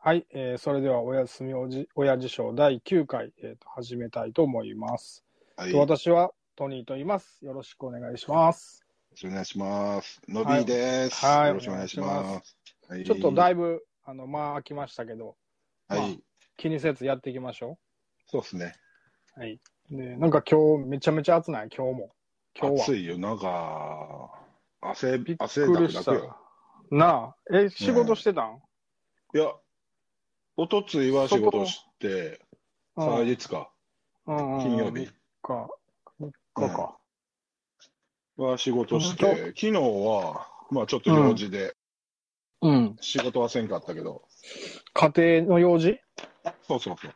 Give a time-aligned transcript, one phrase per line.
[0.00, 5.24] はい、えーそれではおやすみおじ親父ショー第9回、えーと始めたいと思います。
[5.56, 5.72] はい。
[5.72, 7.44] とよ私はトニーと言います。
[7.44, 8.86] よろしくお願いします。
[9.10, 10.22] ろしくお願いします。
[10.28, 11.26] のびーです。
[11.26, 12.56] はいよろしくお願いします。
[12.88, 15.36] はいちょっとだいぶ、あの、まあ、空きましたけど、
[15.88, 16.08] はい、まあ
[16.56, 17.76] 気にせずやっていきましょ
[18.28, 18.74] そうですね。
[19.36, 19.40] う。
[19.40, 19.60] はい。
[19.90, 21.70] で、なんか今日めちゃめちゃ暑ない？
[21.76, 22.10] 今日も。
[22.54, 22.82] 今日は。
[22.84, 23.18] 暑いよ。
[23.18, 24.30] なんか、
[24.80, 26.36] 汗びっ、汗くりしただくだくよ。。
[26.92, 28.62] なあ、え、仕事してたん、
[29.34, 29.52] いや、
[30.60, 32.40] おとついは仕事して、
[32.96, 33.70] うん再日か、
[34.26, 35.08] 金曜日。
[35.40, 35.68] か。
[36.20, 36.96] 3日か。
[38.36, 41.76] は仕事し本て、昨日は、まあちょっと用事で、
[42.60, 42.96] うん。
[43.00, 44.24] 仕事はせんかったけど、
[44.94, 46.00] 家庭の用事？
[46.66, 47.08] そうそうそ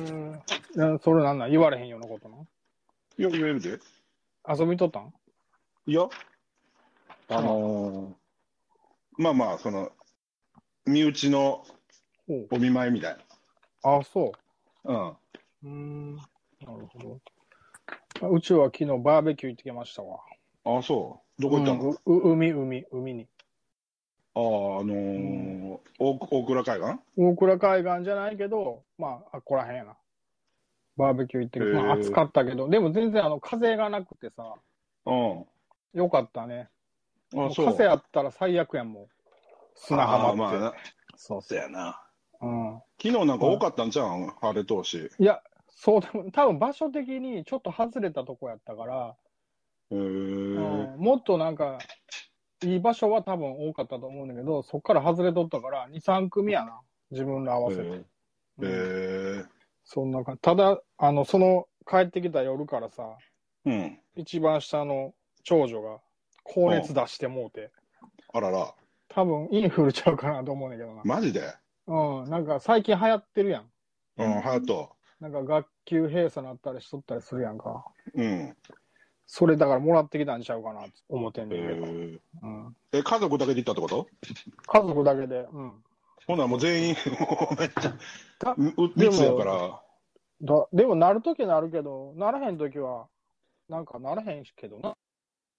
[0.00, 0.02] う。
[0.02, 0.42] うん。
[0.74, 1.50] なそれなんなん？
[1.50, 2.38] 言われへんようなことな
[3.18, 3.78] いや、言えるで。
[4.48, 5.12] 遊びとったん？
[5.86, 6.08] いや、
[7.28, 9.22] あのー。
[9.22, 9.92] まあまあ、その、
[10.86, 11.66] 身内の
[12.50, 13.16] お見舞いみたい
[13.82, 14.32] あ、そ
[14.84, 15.16] な。
[15.62, 15.68] うん。
[15.68, 15.68] う。
[15.68, 16.16] ん。
[16.16, 16.22] な
[16.66, 17.20] るほど。
[18.22, 20.20] あうちは昨日バーベキュー行ってきましたわ。
[20.64, 21.42] あ、そう。
[21.42, 23.26] どこ行ったの、うんう海、海、海に。
[24.34, 24.44] ああ、あ
[24.84, 26.98] のー大大倉海岸？
[27.16, 29.96] 大倉海岸じゃないけど、まあ、あっこらへんやな。
[30.96, 34.54] バーベキュー行ってきて、まあ、暑かったけど、でも全然あの風がなくてさ、
[35.06, 35.46] うん。
[35.94, 36.68] よかったね。
[37.32, 37.66] もあ、うそう。
[37.66, 39.08] 風あったら最悪やん、もう。
[39.74, 40.36] 砂あ浜って。
[40.36, 40.74] ーまあな、
[41.16, 42.02] そうそうやな。
[42.40, 42.82] うん。
[43.02, 45.10] 昨日なんか多かったんじゃん、晴れ通し。
[45.18, 49.16] いや、そうでも、多分場所的にちょっと外れたとこやったから、
[49.90, 51.78] へえうんもっとなんか、
[52.62, 56.80] いい場所は多分多かったと思うんだけど、そっから外れとったから、2、3組やな。
[57.10, 57.82] 自分ら合わせて。
[57.82, 58.04] へうん
[59.40, 59.44] え。
[59.84, 60.40] そんな感じ。
[60.42, 63.16] ただ、あの、その、帰ってきた夜からさ、
[63.64, 63.98] うん。
[64.14, 66.00] 一番下の長女が
[66.44, 67.70] 高熱出してもうて、
[68.32, 68.74] あらら。
[69.08, 71.02] 多分インフルちゃうかなと思うんだけどな。
[71.04, 71.42] マジで？
[71.90, 73.70] うん、なんか最近流行ってるやん。
[74.18, 74.90] うん、はやと。
[75.18, 77.84] なんか学級閉鎖なったりしとったりするやんか。
[78.14, 78.56] うん。
[79.26, 81.86] それだからもらってきたんちゃうかなって思ってんへねんけど。
[81.86, 82.20] え。
[82.42, 84.06] うん、え、家族だけで行ったってこと？
[84.66, 85.48] 家族だけで。
[85.52, 85.72] うん。
[86.28, 86.94] ほな、もう全員、
[87.58, 88.54] めっちゃ、
[88.94, 89.82] 密やから。
[90.42, 93.08] だでもなるときなるけど、ならへんときは、
[93.68, 94.96] なんかならへんけどな。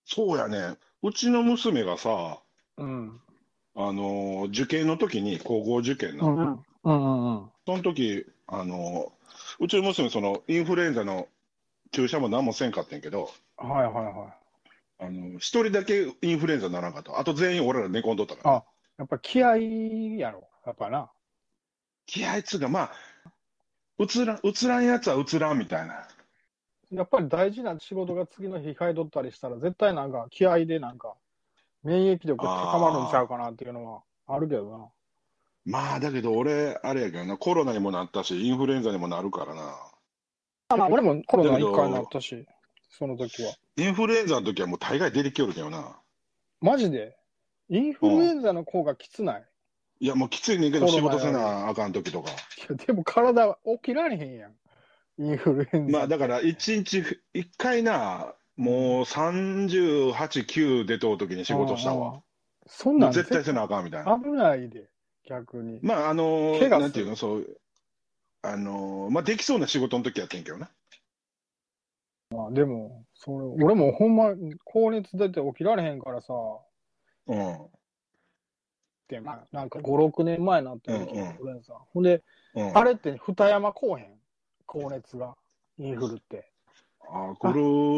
[0.06, 0.78] そうやね。
[1.04, 2.42] うちの娘がさ、
[2.78, 3.22] うん。
[3.76, 6.38] あのー受験の時に、高校受験の、うん
[6.84, 7.42] うん。
[7.44, 7.52] うん。
[7.66, 11.28] その時、あのーうちの娘、その、インフルエンザの
[11.92, 14.52] 注射も何もせんかったんやけど、はいはいはい。
[15.00, 17.20] あの、一人だけインフルエンザにならんかった。
[17.20, 18.56] あと全員俺ら寝込んどったから。
[18.58, 18.66] あ
[18.98, 20.48] やっぱ気合いやろ。
[20.66, 21.12] やっぱな。
[22.06, 22.92] 気合いつうか、まあ、
[23.98, 26.06] うつらん、うつらんやつはうつらんみたいな。
[26.92, 31.16] やっぱり大事な仕事が次の日控えとったりしたら、絶対なんか気合でなんか、
[31.84, 34.90] 免疫力高まるんちゃうかなっていうのはあるけどな。
[35.66, 39.76] まあ、だけど俺、あれやけどな、コロナにもなったし、インフルエンザにもなるからな。
[40.76, 42.46] まあ、俺もコロナだけど1回になったし、
[42.90, 43.54] その時は。
[43.78, 46.00] インフルエンザの時はもう大概出てきよるけどな。
[46.62, 47.16] マジで？
[47.70, 49.46] インフルエンザの方がきつない、
[50.02, 52.32] いや、もうきついねんけど、仕事せなあかん時とか。
[52.32, 52.34] い
[52.70, 54.54] や、でも体起きられへんやん。
[55.20, 56.00] インフルエンザ。
[56.00, 57.04] まあ、だから、一日、
[57.34, 62.22] 一回な、もう38、9出とう時に仕事したわ。
[62.68, 64.20] そんなん絶対せなあかんみたいな。
[64.20, 64.88] 危ないで、
[65.28, 65.80] 逆に。
[65.82, 67.58] まあ、あのなんていうの、そう、
[68.44, 70.70] あのまあ、できそうな仕事の時やってんけどな。
[72.30, 76.32] まあ、でも、それ、俺もほんま、高熱出て起きられへんからさ、
[77.26, 77.68] うん。
[79.08, 81.62] でまあ、なんか5、6年前になった時、うんうん。
[81.94, 82.22] ほんで、
[82.54, 84.20] うん、あれって二山こうへん？
[84.68, 85.36] 高熱が、
[85.80, 86.51] インフルって。
[87.14, 87.52] あ来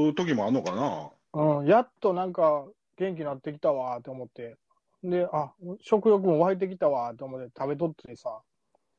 [0.08, 1.12] る時もあんのかな？
[1.34, 2.66] うん、やっとなんか
[2.98, 4.58] 元気になってきたわーって思って。
[5.04, 5.52] で、あ、
[5.82, 8.40] 食欲も湧いてきたわーって思って食べとってさ。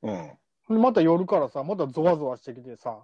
[0.03, 0.31] うん。
[0.69, 2.99] でまた夜からさ、またゾワゾワしてきてさ。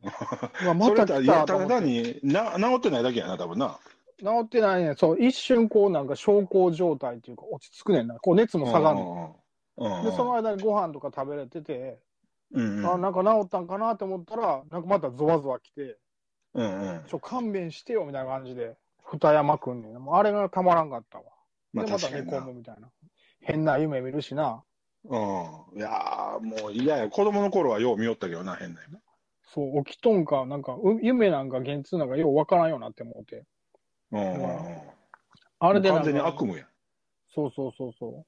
[0.76, 3.78] まそれた来だいやたただ単にな治ってないだけやな、多分な。
[4.20, 4.94] 治ってないね。
[4.96, 8.18] そう、一瞬こうなんか小康状態っていうか落ち着くねんな。
[8.20, 9.34] こう熱も下がんね
[9.76, 10.04] うん。
[10.04, 11.98] で、その間にご飯とか食べれてて、
[12.52, 15.98] うんうんあ、なんか治ったんかなって思ったら、なんかまたゾワゾワ来て、
[16.54, 19.94] うんうんちょ、勘弁してよみたいな感じで、二山くんねん。
[19.98, 21.24] もうあれがたまらんかったわ。
[21.72, 22.90] まあで、また寝込むみたいな。
[23.40, 24.62] 変な夢見るしな。
[25.04, 25.78] うん。
[25.78, 27.08] いやーもう嫌や。
[27.08, 28.98] 子供の頃はよう見よったけどな、変な夢。
[29.42, 33.46] そう、起きとんか、なんか、う夢なんか現実なんかようわからんようになって思って。
[34.12, 34.80] うんうんうん。
[35.60, 36.66] あれで完全に悪夢や。
[37.34, 38.26] そうそうそうそ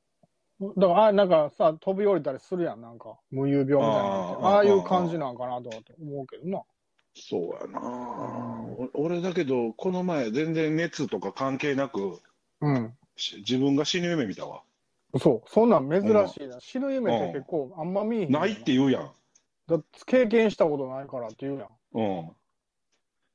[0.60, 0.80] う。
[0.80, 3.90] だから、あなんかさ、飛び降りたりするやん、なんか、無遊病みたいな。
[3.90, 5.70] あーああいう感じなんかなと
[6.00, 6.62] 思うけどな。
[7.14, 12.20] そうやな、お俺だけど、この前、全然熱とか関係なく、
[12.60, 12.96] うん。
[13.16, 14.64] し自分が死ぬ夢見たわ。
[15.20, 16.60] そう、そんなん珍しいな。
[16.60, 18.32] 死ぬ夢って結構あんま見えへん。
[18.32, 19.12] ないって言うやん。
[19.68, 21.68] だって経験したことないからって言うやん。
[21.92, 22.36] うん。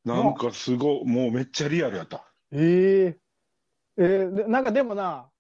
[0.05, 2.31] なんかすごい、もうめっちゃリアルやった。
[2.51, 3.19] ええ
[3.97, 5.31] えーでなんかでもな、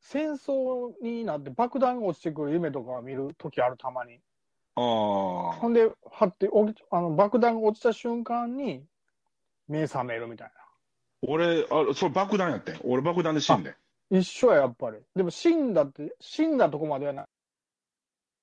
[0.00, 4.20] 戦争になって爆弾が落ちてくる夢とかは見るときある、たまに。
[4.74, 5.52] ああ。
[5.52, 8.84] ほんで、はって、起きあの爆弾が落ちた瞬間に、
[9.68, 10.52] 目覚めるみたい
[11.22, 12.80] 俺、あ、それ爆弾やってん。
[12.84, 13.74] 俺爆弾で死んで。
[14.10, 14.98] 一緒や、やっぱり。
[15.14, 17.26] でも死んだって、死んだとこまではない。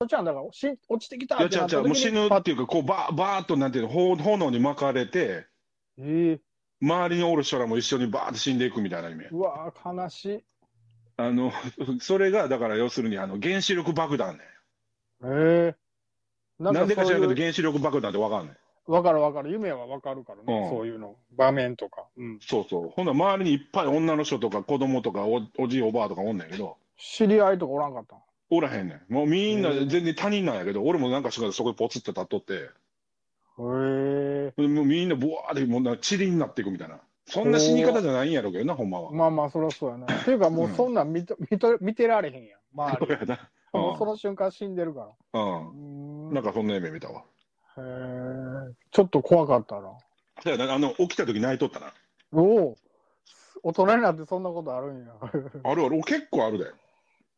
[0.00, 5.46] そっちはだからし、落ちてきたいや、ってなった違う違う、もう死ぬっていうか、こう、ばばーっと、なんていうの、ほ炎に巻かれて、
[5.98, 6.40] ええ
[6.82, 9.26] 周りにおる人らも一緒にバーッと死んでいくみたいな夢。
[9.26, 10.44] うわー悲しい。
[11.18, 11.52] あの、
[12.00, 14.44] それが、だから要するに、あの、原子力爆弾ね。
[15.22, 15.89] ええ
[16.60, 18.56] なんでか知らんけど、原子力爆弾ってわかんない。
[18.86, 19.50] わかるわかる。
[19.50, 21.16] 夢はわかるからね、うんそういうの。
[21.36, 22.04] 場面とか。
[22.16, 22.38] うん。
[22.40, 22.88] そうそう。
[22.90, 28.18] ほんなら周りにいっぱい女の人とか子供とかおおじいおばあとかおんねんけど、知り合いとかおらんかったん
[28.50, 29.12] おらへんねん。
[29.12, 32.58] もうみんな全然他人なんやけど、俺もなんかしかそこでポツって立っとって、へ
[33.58, 34.52] え。
[34.68, 37.00] もうみんなブワーってもうなんか塵になっていくみたいな。
[37.26, 39.12] そんな死に方じゃないんやろうけどな、ほんまは。
[39.12, 40.06] まあまあ、そりゃそうやな。
[40.12, 42.60] っていうか、もうそんなん見と見と見てられへんやん。
[42.74, 43.06] 周り。
[43.06, 43.50] そうやな。
[43.72, 45.06] もうその瞬間死んでるから。
[45.06, 45.38] う。
[45.38, 46.34] うんん。
[46.34, 47.22] なんかそんな夢見たわ。
[47.76, 48.74] へえ。
[48.90, 49.96] ちょっと怖かったな。
[50.42, 51.92] そうやなあの、起きた時泣いとったな。
[52.32, 52.76] おお。
[53.62, 55.12] 大人になってそんなことあるんや。
[55.20, 56.66] あるある、結構あるで。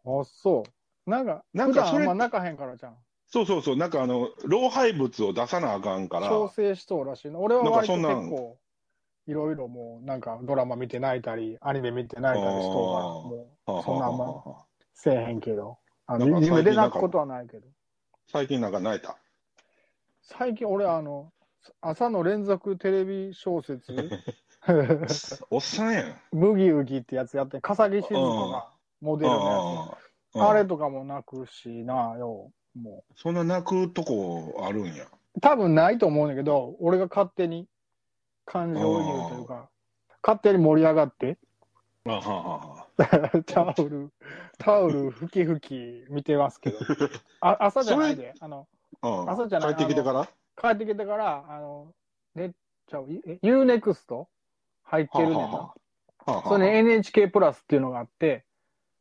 [0.05, 0.63] あ、そ
[1.07, 1.11] う。
[1.11, 2.97] なんか、なんかそあんま泣かへんからじゃん。
[3.27, 7.39] そうそうそう、なんかあの、老廃物を出さなあかんから、調整しとうらしいな。
[7.39, 8.59] 俺は割と結構、
[9.27, 15.79] いろいろもう、なんかドラマ見て泣いたり、アニメ見て泣いたりしとうから、もはあう、そんなあんませえへんけど。
[16.15, 17.67] あのなんか最近夢で泣くことはないけど。
[18.27, 19.17] 最近なんか泣いた？
[20.23, 21.33] 最近俺、あの、
[21.81, 23.93] 朝の連続テレビ小説、
[25.51, 26.21] おっさんやん。
[26.33, 28.69] ブギウギってやつやって、笠木静子が
[29.01, 29.97] モデルのやつ。
[29.97, 32.51] うんあれとかも泣くしな、よ。
[32.75, 35.05] もそんな泣くとこあるんや？
[35.05, 35.41] う。
[35.43, 37.69] 多分ないと思うんだけど、俺が勝手に
[38.47, 39.69] 感情移入というか、
[40.23, 41.37] 勝手に盛り上がって、
[42.07, 42.82] あははは
[43.47, 44.11] タオル、
[44.59, 46.79] タオルふきふき見てますけど。
[47.41, 48.35] あ朝じゃないで。
[48.41, 48.69] あの、
[49.03, 49.31] うん。
[49.31, 50.29] 朝じゃない帰ってきてから？
[50.57, 51.95] 帰ってきてから、あの、
[52.35, 52.53] ね、
[52.87, 54.27] ちゃう、え UNEXT
[54.85, 55.43] 入ってるねんな。
[55.45, 55.75] は
[56.27, 56.49] あはあ。
[56.49, 58.45] それね NHK プラスっていうのがあって、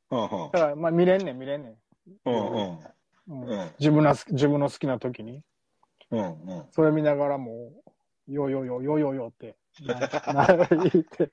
[0.10, 1.74] はあはだから、まあ見れんねん、見れんねん。
[2.26, 2.30] あ
[3.28, 3.44] うん。
[3.44, 3.72] うん。
[3.80, 5.44] 自分の好き自分の好きな時に。
[6.12, 6.66] うんうん。
[6.72, 7.72] それ見ながらも
[8.28, 10.00] う、よよよよよよって、言っ
[11.06, 11.32] て、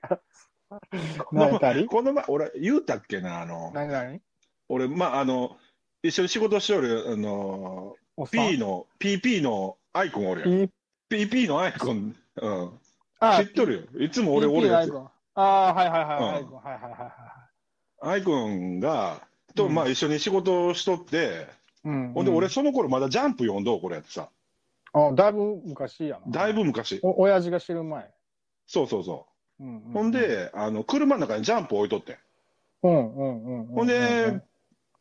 [1.31, 1.85] 泣いたり？
[1.85, 4.21] この前、俺、言うたっけな、あの、何何？
[4.67, 5.57] 俺、まあ、あの、
[6.03, 10.69] 一緒に仕事しておる、あの、おっさん？P の、PP のアイコンおるやん。
[11.09, 12.79] PP のアイコン、うん。
[13.19, 14.01] あ知っとるよ。
[14.01, 14.81] いつも俺おる PP のやつ。
[14.81, 17.11] アイコンああ、はいはいはい、うんアイコンはいはいはいはい。
[18.01, 21.47] アイコンが、と、うんまあ一緒に仕事をしとって、
[21.83, 24.29] うん、ほんで俺うんその頃まだジャンプ読んどうこれやってさ。
[24.93, 26.31] あだいぶ昔やな。
[26.31, 26.99] だいぶ昔。
[27.03, 28.09] お親父が知る前。
[28.67, 29.27] そうそうそ
[29.59, 29.81] うんうんう。
[29.93, 32.17] ほん、で、あの、車の中にジャンプ置いとってん。
[32.83, 33.65] うんうんうんうん。
[33.67, 34.41] ほんで、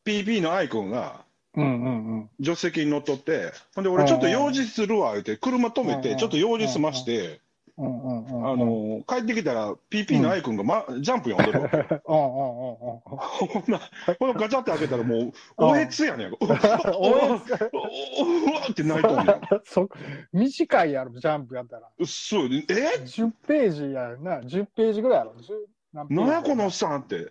[0.04, 1.24] PP のアイコンが
[1.54, 2.30] うんうんうん。
[2.44, 7.40] 助手席に乗っとって、ほんで俺ちょっと用事するわ、言って、車止めて、ちょっと用事済まして、
[7.78, 8.50] うんうんうんうん。
[8.50, 12.00] あの、帰ってきたら PP のアイコンが、ま、ジャンプ読んでるわけ。
[12.04, 13.80] ほんな、
[14.18, 16.32] ほんなガチャって開けたらもう、おえつやねん。
[16.32, 19.40] お おえつおおわって泣いとんねん。
[19.64, 19.88] そ
[20.32, 21.88] 短いやろ、ジャンプやったら。
[22.04, 25.32] そう、え？10ページやな、10ページぐらいやろ。
[25.34, 27.30] 10何やこのおっさんって。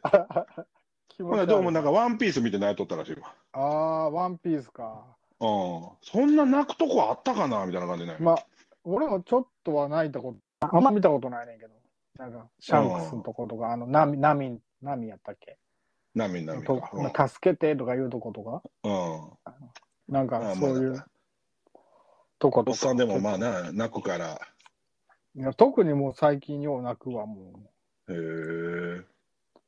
[1.20, 3.34] ほなどうもなんかワンピース見て泣いとったらしいわ。
[3.54, 5.04] ああ、ワンピースか。
[5.40, 5.90] うん。
[6.02, 7.66] そんな泣くとこあったかな？
[7.66, 8.18] みたいな感じでね。
[8.20, 8.46] まあ、
[8.84, 11.74] 俺もちょっとは泣いたこと、あんま見たことないねんけど。
[12.18, 15.58] なんか、シャンクスのとことか、あの、ナミ、ナミ、ナミやったっけ？
[16.16, 17.28] なみなみとか。
[17.28, 20.14] 助けてとかいうとことか、うん。
[20.14, 21.08] なんまあかそういうまあ
[22.40, 22.72] とことか。
[22.72, 24.40] おっさんでもまあな、泣くから。
[25.36, 27.70] いや特にもう最近よう泣くわ、も
[28.08, 28.14] う。
[28.14, 28.16] へ
[29.02, 29.06] え。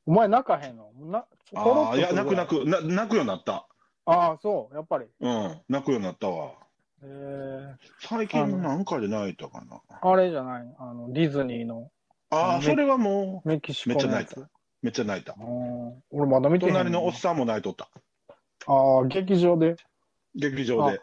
[0.08, 0.91] お前泣かへんの？
[0.93, 2.63] なああ、いや、泣く泣く。
[2.63, 2.67] く。
[2.67, 3.67] な泣くようになった。
[4.05, 5.05] ああ、そう、やっぱり。
[5.19, 5.62] うん。
[5.69, 6.53] 泣くようになったわ。
[7.01, 9.82] えー、最近なんかで泣いたかな？
[10.01, 10.75] あれじゃない？
[10.79, 11.89] あの、ディズニーの
[12.29, 14.00] ああ、めそれはもメキシう、コ。
[14.00, 14.50] めっちゃ泣いた。
[14.82, 15.36] めっちゃ泣いた。
[15.39, 17.89] うん俺まだ見てへん隣のおっさんも泣いとった。
[18.68, 19.75] ああ、劇場で。
[20.36, 21.01] 劇場で。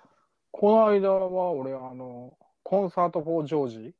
[0.50, 3.94] この間は俺、あの、コンサート・フォー・ジョージ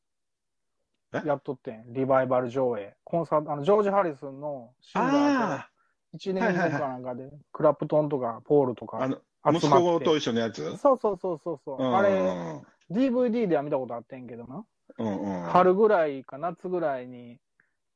[1.15, 1.23] え？
[1.27, 1.93] やっとってん。
[1.93, 2.95] リバイバル上映。
[3.05, 5.69] コンサート、あの、ジョージ・ハリスンのシンガーあ
[6.13, 9.19] と、1年後かなんかで、クラプトンとか、ポールとあ、あかの、
[9.53, 9.69] 息。
[9.69, 10.77] 子と一緒のやつ？
[10.79, 11.83] そうそうそうそうそう。
[11.83, 12.11] うんあれ、
[12.91, 14.65] DVD では見たことあってんけどな。
[14.99, 15.51] うんうん。
[15.51, 17.39] 春ぐらいか夏ぐらいに、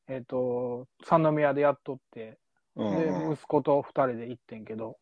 [0.09, 2.39] えっ、と、三宮でやっとって、
[2.77, 4.97] うんで、うん息子と二人で行ってんけど、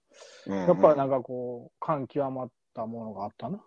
[0.47, 3.59] うんやっぱりなんかこう、感極まったものがあったな。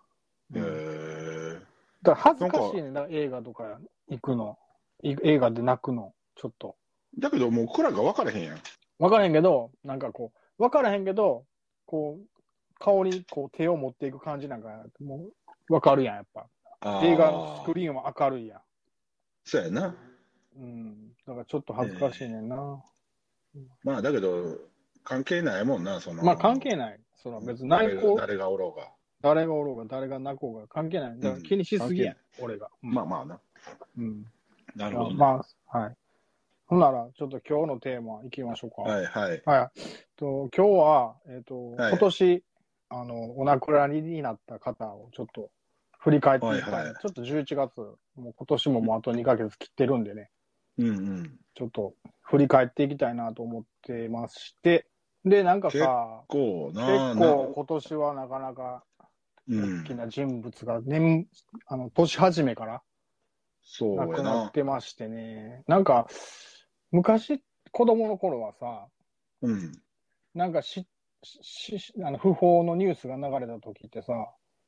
[0.55, 1.59] へえ。
[2.03, 4.57] だから恥ずかしいねんだ、映画とか行くの。
[5.03, 6.75] い映画で泣くの、ちょっと。
[7.19, 8.59] だけどもうクラが分からへんやん。
[9.00, 11.45] 分からへんけど、なんかこう、分からへんけど、
[11.85, 12.40] こう、
[12.81, 14.69] 顔にこう手を持っていく感じなんか、
[15.00, 15.27] も
[15.69, 16.47] う、分かるやん、やっぱ。
[17.03, 18.61] 映画のスクリーンは明るいやん。
[19.45, 19.95] そうやな。
[20.57, 21.09] うん。
[21.27, 22.83] だからちょっと恥ずかしいねんな。
[23.83, 24.57] まあだけど、
[25.03, 26.23] 関係ないもんな、その。
[26.23, 27.00] まあ関係ない。
[27.21, 28.89] その別に泣誰が誰がおろうが。
[29.21, 31.19] 誰がおろうが、誰が泣こうが関係ない。
[31.19, 32.69] だから気にしすぎやん、俺が。
[32.83, 33.39] うんまあまあな。
[33.97, 34.25] うん。
[34.75, 35.15] なるほどね。
[35.17, 35.95] まあ、はい。
[36.65, 38.81] ほんなら、ちょっと今日のテーマいきましょうか。
[38.83, 39.41] はいはい。
[39.45, 39.79] はい。
[40.15, 42.43] と今日は、えっ、と、はい今年、
[42.91, 45.50] あの、お亡くなりになった方をちょっと
[46.00, 46.74] 振り返っていきたい。
[46.74, 50.29] はいはいちょっと11月、もう今年ももうあと2ヶ月切ってるんでね、
[50.77, 51.38] うんうん。
[51.55, 51.93] ちょっと
[52.24, 54.88] 振り返っていきたいなと思ってまして、
[55.24, 58.83] で、なんかさ、こうな結構今年はなかなか
[59.48, 59.95] うん大き。
[59.95, 61.27] な人物が年、
[61.67, 62.81] あの、年始めから
[63.63, 64.51] そうや亡くなっな。
[64.51, 66.07] てましてね、なんか、
[66.91, 68.88] 昔、子供の頃はさ、
[69.41, 69.81] うん。
[70.33, 70.88] なんかし、し、
[71.23, 74.13] しあの不法のニュースが流れた時ってさ、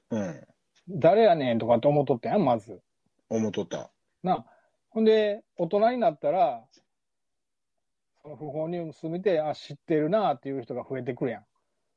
[0.10, 0.42] うん。
[0.90, 2.82] 誰やねんとかって思っとったやん、まず。
[3.30, 3.92] 思っとった。
[4.22, 4.46] な。
[4.90, 6.64] ほんで、大人になったら、
[8.22, 11.46] その不法ニュース見て、あ、知ってるなっていう人が増えてくるやん。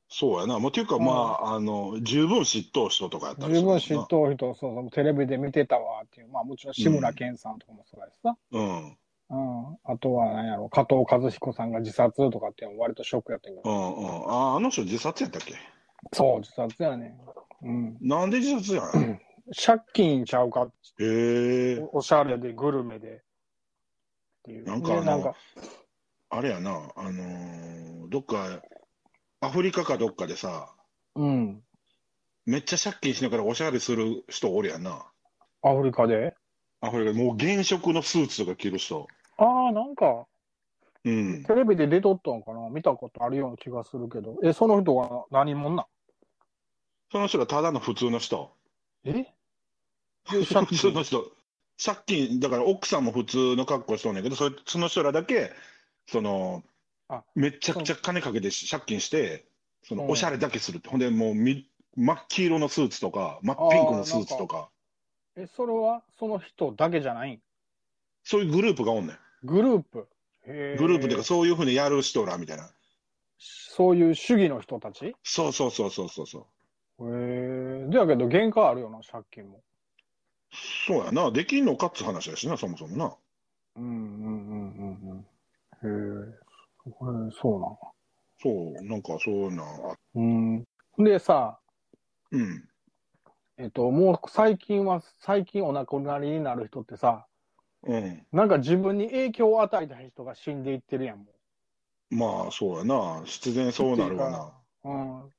[0.08, 0.58] そうやな。
[0.58, 6.28] もうっていうか、うんまあ、あの、十分知っとう人とかやったり十分知っとる人、そうそう、テレビで見てたわっていう。
[6.28, 8.36] まあもちろん志村けんさんとかもそうやしさ。
[8.52, 8.98] うん。
[9.28, 9.74] うん。
[9.84, 13.62] あとは何やろ、加藤和彦さんが自殺とかって割とショックやったけど。
[13.64, 14.30] うんうん。
[14.30, 15.54] あ、あの人自殺やったっけ？
[16.12, 17.08] そう、自殺やね
[17.62, 17.66] ん。
[17.66, 17.98] うん。
[18.00, 19.20] なんで自殺やん？
[19.54, 20.68] 借金ちゃうか
[20.98, 21.04] へ
[21.74, 21.78] え。
[21.92, 23.08] おおしゃれでグルメで。
[23.16, 23.20] っ
[24.44, 24.64] ていう。
[24.64, 25.34] なんかなんか、
[26.30, 28.60] あれやな、あのーどっか、
[29.40, 30.74] アフリカかどっかでさ、
[31.14, 31.62] うん。
[32.44, 35.10] めっちゃ借金しながらおしゃれする人おるやんな。
[35.62, 36.34] アフリカで？
[36.80, 39.06] アフリカでもう原色のスーツとか着る人。
[39.38, 40.26] ああ、なんか、
[41.04, 41.44] うん。
[41.44, 42.68] テレビで出とったのかな？
[42.70, 44.36] 見たことあるような気がするけど。
[44.42, 45.86] え、その人は何者なん？
[47.12, 48.52] その人がただの普通の人。
[49.04, 49.12] え？
[50.32, 51.30] で普通の人。
[51.82, 55.52] 借金、だから奥さんも普通の格好しとんねんけど、それその人らだけ、
[56.06, 56.62] その
[57.08, 59.46] あ、めちゃくちゃ金かけて借金して、
[59.84, 60.88] そうんのおしゃれだけするって。
[60.88, 64.70] ほんで、もうみ真っ黄色のスーツとか、真っピンクのスーツとか、
[65.36, 67.32] え、それはその人だけじゃない？
[67.34, 67.40] ん
[68.24, 69.18] そういうグループがおんねん。
[69.44, 70.08] グループ。
[70.46, 72.70] へーグループっていうか、そういうふうにやる人らみたいな。
[73.38, 75.06] そういう主義の人たち？
[75.06, 76.46] へそうそうそうそうそうそ
[77.00, 77.06] う。
[77.14, 77.86] え。
[77.90, 79.60] だけど原価あるよな、借金も。
[80.86, 81.30] そうやな。
[81.30, 83.14] できんのかっつう話やしな、そもそもな。
[83.76, 86.26] うんうんうんうんうん。
[86.28, 86.38] へえ。
[86.90, 87.78] これそうなの。
[88.40, 90.64] そう、なんかそうな、あうん。
[90.98, 91.58] でさ、
[92.30, 92.68] うん。
[93.58, 97.26] えっと、もう最近は、最近お亡くなりになる人ってさ、
[97.82, 98.26] うん。
[98.32, 101.26] なんか自分に影響を与えた人が死んでいってるやん、も
[102.10, 103.22] まあ、そうやな。
[103.24, 104.52] 必然そうなるわな。
[104.84, 104.88] う。
[104.90, 105.30] うん。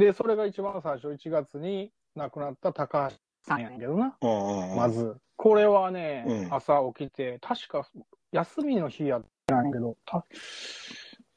[0.00, 4.76] で、それが一番最初、1月に亡くなった高橋さんやねんけどな、うんうんうん。
[4.76, 5.16] まず。
[5.36, 7.86] これはね、うん朝起きて、確か
[8.32, 10.24] 休みの日やったんやけど、た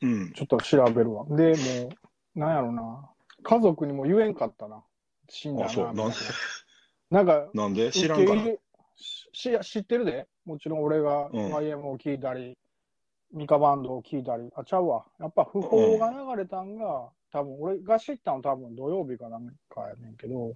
[0.02, 0.32] うん。
[0.34, 1.26] ちょっと調べるわ。
[1.30, 1.98] で、も
[2.36, 3.10] う、なんやろな。
[3.44, 4.84] 家族にも言えんかったな。
[5.30, 5.66] 死んだな。
[5.66, 5.86] あ、そう。
[5.86, 6.06] なんな
[7.10, 7.92] なんか、なんで？
[7.92, 8.44] 知らんから。
[8.98, 10.28] し知ってるで。
[10.46, 12.58] もちろん俺がうん YM を聞いたり、
[13.34, 15.06] ミカバンドを聞いたり、あ、ちゃうわ。
[15.20, 20.56] やっぱ不法が流れたんが、多分俺が知ったの多分土曜日かなんかやねんけど、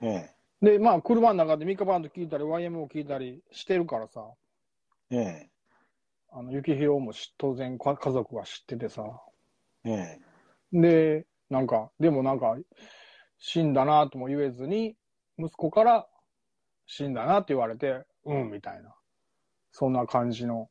[0.00, 0.30] うん。
[0.62, 4.24] で、まあ車の中でミカバンド聞いたり、YM を聞いたりしてるからさ、
[5.10, 5.50] うん。
[6.32, 9.02] あの、雪広もし当然か家族は知っててさ、
[9.84, 10.80] うん。
[10.80, 12.56] で、なんか、でもなんか、
[13.38, 14.96] 死んだなとも言えずに、
[15.38, 16.06] 息子から
[16.86, 18.94] 死んだなって言われて、うん、みたいな。
[19.72, 20.70] そんな感じの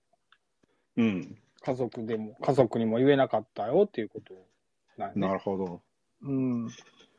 [0.97, 1.37] うん。
[1.61, 4.33] 家族でも、家族にも言えなかったよっていうこと
[4.97, 5.27] なんやね。
[5.27, 5.81] なるほど。
[6.21, 6.65] うん。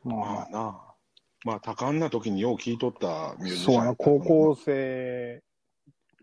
[0.03, 0.81] ままあな。
[1.45, 5.43] まあ、多感な時によう聞いとったミューあ、ジシャンそうやな、やった高校生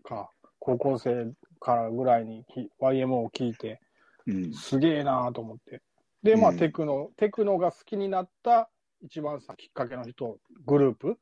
[0.03, 0.29] か、
[0.59, 3.79] 高校生からぐらいにき YMO を聞いて、
[4.27, 4.53] うん。
[4.53, 5.81] すげえなと思って。
[6.23, 8.69] で、まあ、うんテクノ、テクノが好きになった
[9.05, 11.17] 一番さきっかけの人、グループ。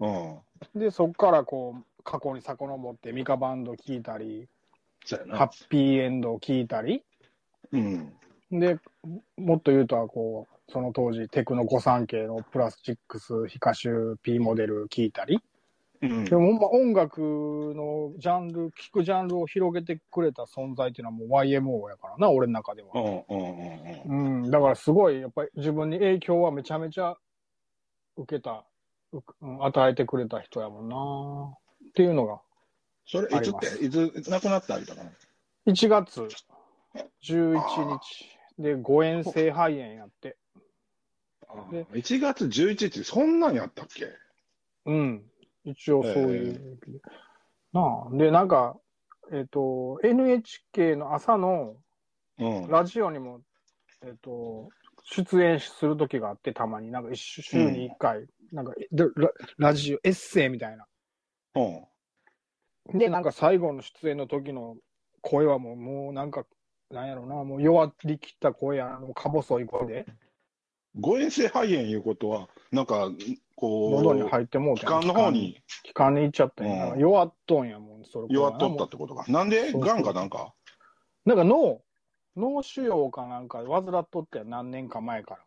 [0.00, 0.38] うん。
[0.74, 4.48] で、そこからこう、過去に遡ってミカバンド聞いたり、
[5.04, 5.38] そうやな。
[5.38, 7.02] ハッピーエンドを聞いたり、
[7.72, 8.12] うん。
[8.52, 8.78] で、
[9.36, 15.40] もっと言うとはこう、その当時テクノ御三系のプラスチックス、ヒカシュ P モデル聞いたり、
[16.00, 22.90] うんでもま音楽のジャンル、聴くジャンルを広げてくれた存在っていうのはもう YMO やからな、俺の中では。
[24.06, 27.16] うんだからすごい、やっぱり自分に影響はめちゃめちゃ
[28.16, 28.64] 受けた、
[29.12, 31.56] ううん与えてくれた人やもんな。
[31.88, 32.40] っていうのが、
[33.06, 35.02] それ、いつって、いつ亡くなったあれだな
[35.66, 36.28] ？1月
[37.24, 37.58] 11
[37.98, 40.36] 日で誤嚥性肺炎やって。
[41.72, 44.06] で1月11日、そんなんやったっけ？
[44.84, 45.27] うん。
[45.70, 46.78] 一応そういう。
[47.72, 48.16] なあ。
[48.16, 48.76] で、なんか、
[49.32, 51.76] えっ、と、NHK の朝の
[52.38, 52.68] うん。
[52.68, 53.40] ラジオにも、
[54.04, 54.68] えっ、と、
[55.04, 60.86] 出演する時があって、たまに、なんか一週週に1回、なんかでラ、ラジオ、エッセイみたいな。
[61.56, 62.98] うん。
[62.98, 64.76] で、なんか最後の出演の時の
[65.20, 66.46] 声はもう、もうなんか、
[66.90, 70.06] なんやろな、もう弱りきった声や、もうか細い声で、
[71.00, 73.10] 誤嚥性肺炎いうことは、なんか、
[73.54, 78.28] こ喉にう、入ってもうて気管の方に気管に行っちゃったんや、うん弱っとんやもん、それ。
[78.30, 79.24] 弱っとったってことか。
[79.30, 80.54] なんでがんかなんか？
[81.24, 81.82] なんか脳、
[82.36, 85.38] 脳腫瘍かなんか患っとって何年か前か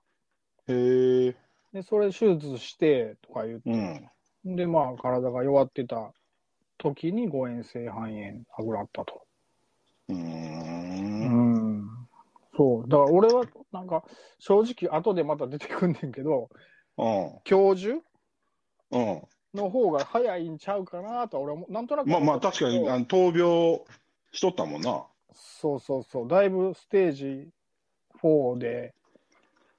[0.68, 0.76] ら。
[0.76, 1.36] へえ。
[1.74, 3.70] で、それ手術してとか言って、
[4.46, 4.56] うん。
[4.56, 6.12] で、まあ、体が弱ってた
[6.78, 9.22] 時に誤嚥性肺炎あぐらったと。
[10.10, 10.61] うん。
[12.62, 12.90] そう。
[12.90, 14.04] だから俺は、なんか、
[14.38, 16.50] 正直、後でまた出てくんねんけど、
[16.98, 17.40] うん。
[17.44, 18.02] 教授？
[18.92, 19.22] うん。
[19.56, 23.82] の方が早いんちゃうかなとは俺も、なんとなくまあまあ、思ったけど確かに、あの闘病
[24.32, 25.08] しとったもんな。
[25.34, 26.28] そうそうそう。
[26.28, 27.50] だいぶステージ
[28.22, 28.94] 4で、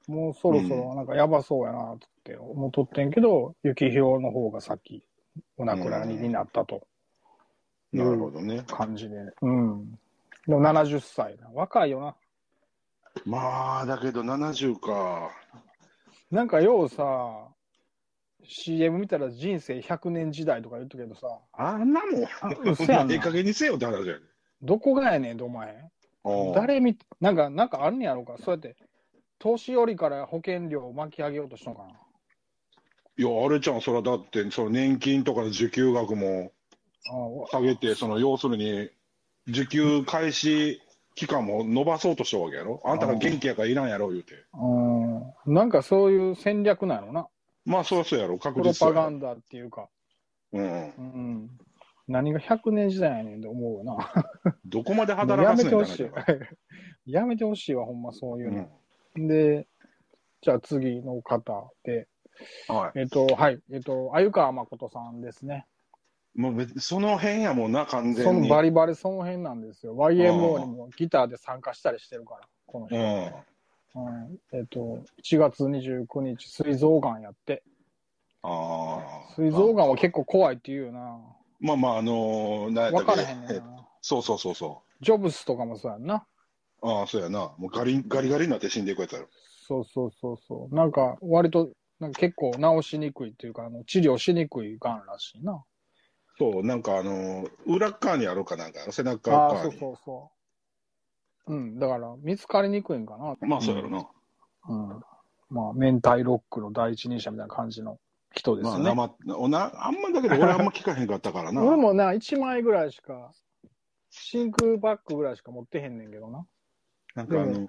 [0.09, 5.07] もうそろそろなんかやばそうやなって思っとってんけど、幸宏の方が先、
[5.57, 6.87] お亡くなりになったと
[7.93, 8.65] いなるほうどね。
[8.67, 9.17] 感じで。
[9.43, 9.93] うん。
[10.47, 11.49] でも70歳な。
[11.55, 12.17] 若いよな。
[13.25, 15.31] まあ、だけど70か。
[16.31, 17.49] なんかようさ、
[18.45, 22.23] CM 見たら人生100年時代とか言ったけどさ、あんなもん。
[22.23, 24.17] ええ加減にせよって話やで。
[24.63, 25.91] どこがやねんとお前。
[26.25, 28.37] うん誰見て、なんか、なんかあんねやろうか。
[28.39, 28.77] そうやって、
[29.39, 31.91] 年寄りから保険料を巻き上げようとしたのかな。
[33.19, 36.53] いや、あれちゃん、それはだって、その年金とかの受給額も
[37.11, 38.89] あ下げて、その要するに、
[39.49, 40.81] 受給開始
[41.15, 42.81] 期間も伸ばそうとしたわけやろ？
[42.85, 44.35] あんたが元気やからいらんやろ、言うて。
[44.55, 45.55] うん。
[45.55, 47.29] なんかそういう戦略なのな。
[47.65, 49.89] まあ、そりゃそうやろ、確プロ実やろパガンダっていうか。
[50.53, 50.65] うん。
[50.65, 50.69] う
[51.03, 51.51] ん。
[52.09, 54.13] 何が100年時代やねんと思うよな。
[54.67, 56.49] どこまで働やかすねんってめてほしい話。
[57.07, 59.25] やめてほしいわ、ほんまそういううの。
[59.25, 59.29] ん。
[59.29, 59.69] で、
[60.41, 62.09] じゃあ次の方で、
[62.69, 63.01] はい。
[63.01, 65.67] えっと、はい、えっと、鮎川誠さんですね。
[66.35, 68.23] もう別その辺やもんな、完全に。
[68.23, 69.95] そのバリバリその辺なんですよ。
[69.95, 72.97] YMO にもギターで参加したりしてるから、この人。
[72.97, 73.33] うん。
[73.95, 77.63] うんえっと、1月29日、膵臓がんやって。
[78.43, 79.35] ああ。
[79.35, 81.21] 膵臓がんは結構怖いって言うよな。
[81.61, 83.23] まあまあ、あのー、何やった分っけ？
[83.23, 83.87] からへんねんな。
[84.01, 86.27] そうそうそうそジョブスとかもそうやんな。
[86.83, 86.89] う。
[86.89, 87.53] ああ、そうやな。
[87.59, 89.29] もうガリガリガリになって死んでいくやつやろ。
[89.69, 90.75] そうそうそうそう。
[90.75, 95.63] なんか、割と、なんか結構治しにくいっていうか、あの治療しにくいがんらしいな。
[96.43, 99.79] そう、なんかあのー、裏っ側にあるかなんか、背中ああー、そう側に。
[99.79, 100.31] そうそ
[101.47, 101.55] う。
[101.55, 103.37] うん、だから見つかりにくいんかな。
[103.47, 104.07] まあそうやろな。
[104.69, 105.01] うん。
[105.51, 107.99] まあ、明太ロックの第一人者みたいな感じの
[108.35, 108.85] 人ですまあ、ね。
[108.85, 111.63] 生おなあんまだけど俺あんま聞かへんかったからな。
[111.65, 113.33] 俺もな、1枚ぐらいしか、
[114.11, 116.47] 真空バッグぐらいしか持ってへんねんけどな。
[117.15, 117.69] なんかあの、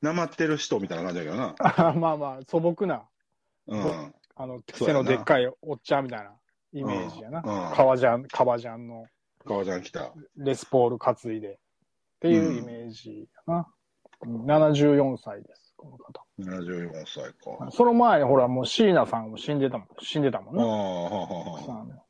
[0.00, 1.54] なまってる人みたいな感じだけどな。
[1.58, 3.08] あ まあまあ、素朴な、
[3.66, 4.14] うん。
[4.36, 6.32] あの、背のでっかいおっちゃんみたいな
[6.72, 7.42] イメージやな。
[7.74, 9.06] 革ジャン、革ジャンの
[9.46, 10.12] 革ジャン来た。
[10.36, 11.48] レスポール担いで。
[11.48, 11.58] っ
[12.20, 13.58] ていうイメージやな。
[13.58, 13.64] うん
[14.24, 16.24] 74歳です、この方。
[16.38, 17.70] 74歳か。
[17.72, 22.00] その前にほら、もう椎名さんも死んでたもん、死んでたもんああ、ね。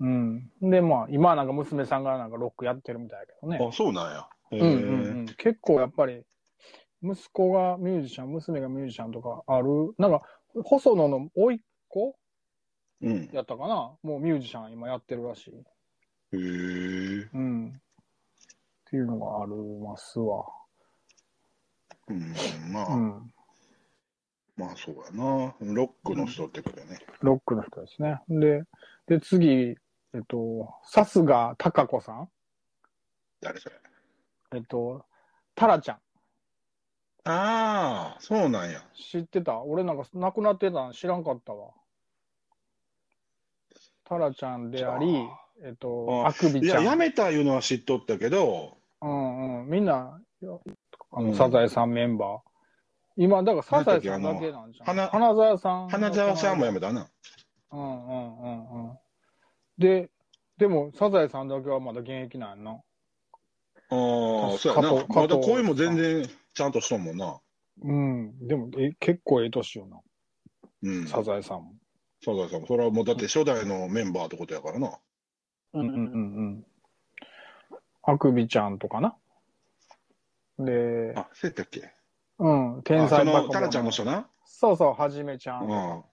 [0.00, 0.70] うん。
[0.70, 3.58] で、まあ、今はなんか娘さんがなんかロックやってるみたいだけどね。
[3.58, 3.68] は。
[3.68, 4.28] あ、そうなんや。
[4.52, 6.22] へえうんうんうん、結構やっぱり、
[7.02, 10.22] 息子がミュージシャン、娘がミュージシャンとかある、なんか、
[10.64, 12.16] 細野の甥っ子
[13.04, 13.28] うん。
[13.32, 13.92] やったかな？
[14.02, 15.50] もうミュージシャン今やってるらしい。
[15.52, 15.56] へ
[16.32, 17.28] え。
[17.34, 17.68] うん。
[17.68, 17.72] っ
[18.86, 20.46] ていうのがありますわ。
[22.08, 22.34] うん。
[22.72, 23.32] まあ、うん。
[24.56, 25.54] まあそうやな。
[25.60, 26.98] ロックの人ってことやね。
[27.20, 28.20] ロックの人ですね。
[28.28, 28.62] で、
[29.06, 29.48] で、次、
[30.14, 32.30] えっと、さすがたかこさん。
[33.42, 33.76] 誰それ？
[34.54, 35.04] えっと、
[35.54, 35.96] タラちゃん。
[37.26, 38.82] ああ、そうなんや。
[38.94, 39.60] 知ってた？
[39.60, 41.72] 俺なんか亡くなってたの知らんかったわ。
[44.04, 45.26] タラちゃんであり、
[45.64, 46.84] えっと、ああくびちゃん。
[46.84, 49.68] やめたいうのは知っとったけど、うんうん。
[49.68, 50.18] みんな、
[51.12, 52.40] あの、うんサザエさんメンバー。
[53.16, 54.86] 今、だからサザエさんだけなんじゃん。
[54.86, 55.88] 花花沢さん。
[55.88, 57.08] 花澤さんもやめたな。
[57.72, 58.98] うんうんうんうん。
[59.78, 60.10] で、
[60.58, 62.70] でも、サザエさんだけはまだ現役なんやんな。
[62.72, 62.74] あ
[63.94, 64.92] あ、そうやな。
[64.92, 67.40] まだ加藤声も全然ちゃんとしとんもんな。
[67.82, 68.46] うん。
[68.46, 70.00] でも、え結構ええ年よな。
[70.82, 71.06] うん。
[71.06, 71.74] サザエさんも。
[72.24, 72.66] サザエさんも。
[72.66, 74.98] それはもうだって初代のメンバーってことやからな。
[75.74, 76.66] うんうんうんうん。
[78.02, 79.16] あくびちゃんとかな。
[80.58, 81.92] で、あ、そうやったっけ？
[82.38, 84.28] うん、天才バカボンのタラちゃんの人な？
[84.44, 86.04] そうそう、はじめちゃうんん。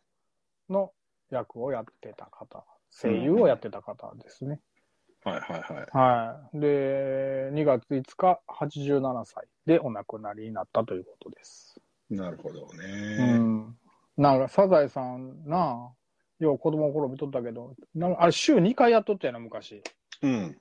[0.69, 0.91] の
[1.29, 4.59] 役をやってた方、声優をやってた方ですね。
[5.23, 5.87] はいはいはい。
[5.91, 6.59] はい。
[6.59, 11.79] で、2月5日、87歳でお亡くなりになったということです。
[12.09, 13.37] なるほどうね。
[13.37, 13.77] ん。
[14.17, 15.93] なんか、サザエさんな、
[16.45, 19.81] よう子供の頃見とったけど、なあれ週2回やっとったよな、昔。
[20.21, 20.57] うん。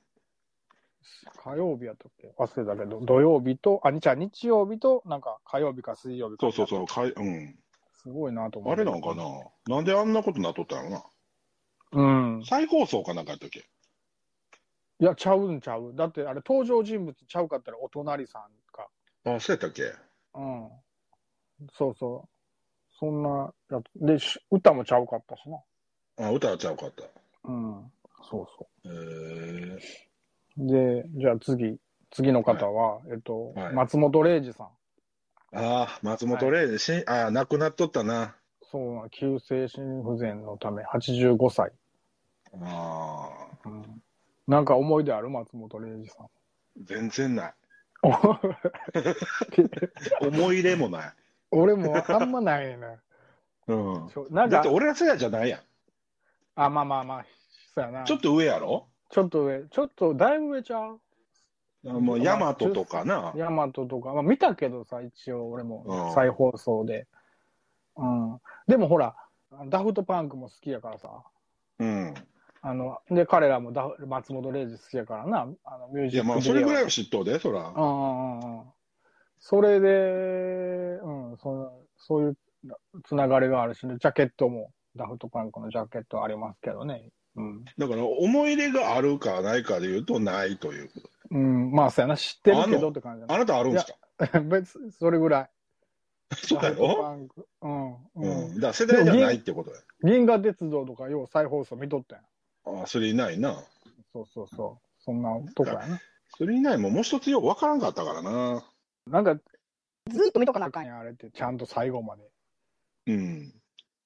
[1.42, 2.32] 火曜日やったっけ？
[2.38, 6.38] 忘れたけど、土曜日と、あ、日曜日と、なんか火曜日か水曜日か。
[6.40, 6.86] そうそうそう。
[6.86, 7.58] かいうん。
[8.02, 8.82] すごいなと思って。
[8.82, 9.24] あれなんかな？
[9.76, 11.04] なんであんなことなっとったんやろな？
[11.92, 12.02] う
[12.40, 12.44] ん。
[12.44, 13.60] 再放送かなんかやったっけ？
[15.00, 15.94] いや、ちゃうんちゃう。
[15.94, 18.88] だって、あれ、登場人物ちゃうかったら、お隣さんか。
[19.24, 19.82] あ、そうやったっけ？
[20.34, 20.68] うん。
[21.72, 22.28] そうそう。
[22.98, 23.84] そんなやつ。
[24.06, 25.58] で、し歌もちゃうかったしな。
[26.20, 27.04] あ、歌はちゃうかった。
[27.44, 27.90] うん。
[28.30, 29.78] そうそへえ
[30.58, 30.66] う。
[30.66, 31.78] で、じゃあ次、
[32.10, 34.68] 次の方は、えっと、はい松本零士さん。
[35.52, 38.36] ああ、松本零士、しああ、亡くなっとったな。
[38.62, 41.72] そうな、急性心不全のため、85歳。
[42.62, 43.30] あ
[43.64, 44.02] あ、うん。
[44.46, 45.28] なんか思い出ある？
[45.30, 46.28] 松本零士さん。
[46.84, 47.54] 全然ない。
[48.02, 48.08] お
[50.26, 51.14] 思い入れもない。
[51.50, 52.98] 俺もあんまないね。
[53.66, 54.08] うん。
[54.08, 55.60] そうなんかだって、俺ら世代じゃないやん。
[56.64, 57.26] あ、まあまあまあ、
[57.74, 58.04] そうやな。
[58.04, 58.88] ちょっと上やろ？
[59.10, 61.00] ちょっと上、ちょっとだいぶ上ちゃう？
[61.82, 63.32] もう、ヤマトとかな。
[63.36, 67.06] ヤマトとか、まあ見たけどさ、一応俺うもん再放送で。
[67.96, 68.38] うん。
[68.66, 69.16] でもほら、
[69.68, 71.22] ダフトパンクも好きやからさ。
[71.78, 72.14] うん。
[72.62, 76.68] あの、で、彼らもダフ松本零士好きやからな、あの、ミューいや、まあ、ジックビデオ。
[76.68, 77.60] それぐらいは知っとうで、そら。
[77.68, 78.64] うんうんうんうん。
[79.38, 79.88] それで、
[81.02, 82.36] うん、そのそういう
[83.06, 87.10] つながりがあるし、ね、ジャケットも、ダフトパンクのジャケットありますけどね。
[87.36, 87.64] うん。
[87.78, 91.10] だから、思い入れがあるかないかで言うと、ないということ。
[91.30, 93.86] うん、まあ、そうやな、知ってるけどって感じだあなたあるんです
[94.18, 94.28] か？
[94.32, 94.40] な。
[94.40, 95.50] 別、それぐらい。
[96.34, 97.02] そうだダフトよ。
[97.02, 97.48] パンク。
[97.62, 97.92] うん。
[97.94, 98.54] ううんん。
[98.56, 99.76] だから、世代じゃないってことや。
[100.02, 102.78] 銀河鉄道とかよう再放送見とったやん。
[102.80, 103.62] ああ、それいないな。
[104.12, 104.86] そうそうそう。
[105.04, 106.00] そんなとこやな。
[106.36, 108.64] それいないもん、もう一つようわからんかったからな。
[109.06, 109.36] なんか、
[110.08, 111.30] ずっと見とかなあかんやん、あれって。
[111.30, 112.22] ちゃんと最後まで。
[113.06, 113.52] うん。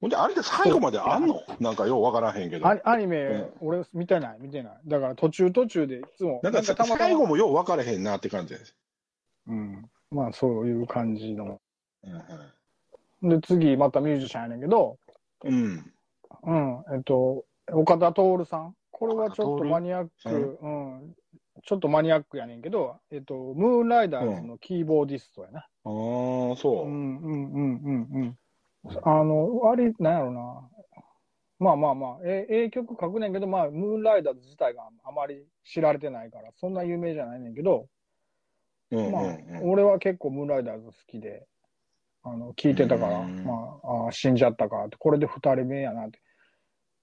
[0.04, 1.40] ほんで、あれで最後まであんの？
[1.60, 2.68] なんかようわからへんけど。
[2.68, 4.80] アニアニメ、うん俺見てない、見てない。
[4.86, 8.76] だから途中途中でいつも、なんかまたま最後もようわからへんなって感じです。
[9.46, 9.88] うん。
[10.10, 11.58] まあそういう感じの。
[13.22, 14.98] うんで、次、またミュージシャンやねんけど、
[15.42, 15.90] うん。
[16.42, 18.74] うん、えっと、岡田徹さん。
[18.90, 21.14] これはちょっとマニアッさク、うん、
[21.64, 25.60] ちょっとマニアックやねんけど、えっと、ムーンライダーズのキーボーディストやな。
[25.60, 25.66] ああ、
[26.56, 26.90] そうう。
[26.90, 28.38] ん、うん、うん、うん、うん。
[29.02, 30.68] あの、割、なんやろな。
[31.58, 37.88] まあまあまあ、えええ曲書くねんけど、まあ、ムーンライダーズ自体があまり知られてないから、そんな有名じゃないねんけど、
[38.90, 39.70] うんうんまあ、うん。
[39.70, 41.46] 俺は結構ムーンライダーズ好きで、
[42.22, 46.20] あの、聞いてたから、うんまあ、あー死んじゃったかって、これで二人目やなって。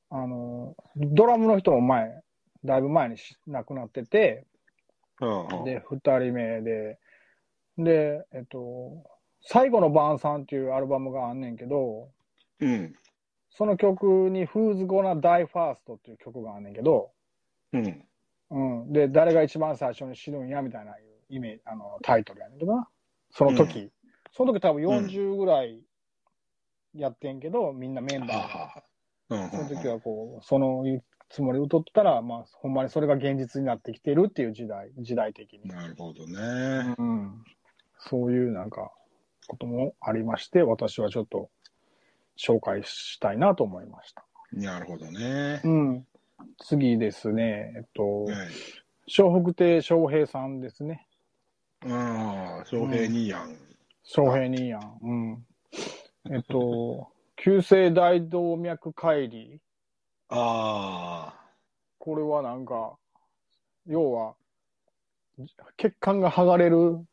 [0.09, 2.21] あの、ドラムの人も前、
[2.65, 4.45] だいぶ前にし亡くなってて、
[5.21, 6.99] うんうんで、二人目で、
[7.77, 9.03] で、えっと、
[9.43, 12.09] 最後の晩餐っていうアルバムがあんねんけど、
[12.59, 12.93] うん。
[13.49, 17.11] その曲に Who's Gonna Die First っていう曲があんねんけど、
[17.73, 18.05] うん。
[18.51, 18.93] うん。
[18.93, 20.93] で、誰が一番最初に死ぬんやみたいな
[21.29, 22.87] イメージ、あの、タイトルやねんけどな。
[23.31, 23.91] その時。
[24.31, 25.81] その時多分40ぐらい
[26.93, 28.33] やってんけど、みんなメンバーが。
[28.35, 28.73] は
[29.29, 29.49] あはあ。
[29.49, 30.83] その時はこう、その
[31.29, 35.69] つもりで歌ったら、まあ、ほんまにそれが現実になってきてるっていう時代、時代的に。
[35.69, 36.93] なるほどね。
[36.97, 37.43] うん。
[37.97, 38.91] そういうなんか、
[39.51, 41.49] こともありまして、私はちょっと
[42.39, 44.23] 紹介したいなと思いました。
[44.53, 45.69] なるほどねう。
[45.69, 46.07] ん。
[46.57, 48.35] 次ですね、えっと、はい。
[49.17, 51.05] 笑福亭笑瓶さんですね。
[51.85, 53.57] ああ、翔平にやん。
[54.15, 54.97] 笑瓶にやん。
[55.01, 55.45] うん。
[56.33, 59.59] えっと、急性大動脈解離。
[60.29, 61.33] あ
[61.99, 62.95] これはなんか、
[63.85, 64.35] 要は、
[65.75, 67.05] 血管が剥がれる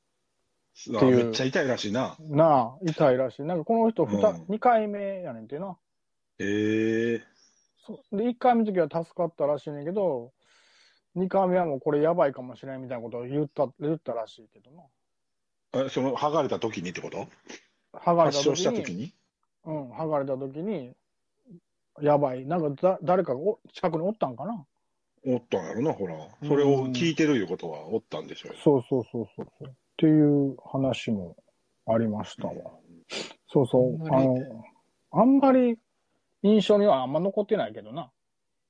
[0.95, 0.99] あ。
[1.01, 2.17] ていうめっちゃ痛いらしいな。
[2.21, 3.43] なあ、痛いらしい。
[3.43, 5.77] なんかこの人二、うん二回目やねんてな。
[6.38, 7.23] ええ
[7.87, 10.33] そうで、1回目の時は助かったらしいねんけど、
[11.17, 15.85] 2回目はもうこれやばいかもしれんみたいなことを言った、言ったらしいけどな。
[15.87, 17.27] えその、剥がれた時にってこと？
[17.93, 19.12] 剥がれた時に、した時に？
[19.64, 20.93] うん、剥がれた時に、
[22.01, 22.47] やばい。
[22.47, 24.64] なんかだ誰かがお近くにおったんかな？
[25.27, 26.14] おったんやろな、ほら。
[26.47, 28.59] それを聞いてるいうことはおったんでしょうよ。
[28.62, 29.77] そうそうそうそうそう。
[29.99, 31.35] っていう話も
[31.89, 32.55] ありましたわ。
[33.51, 33.99] そうそう。
[34.11, 34.65] ああんまりの、
[35.11, 35.79] あんまり
[36.43, 38.13] 印象にはあんま残ってないけどな。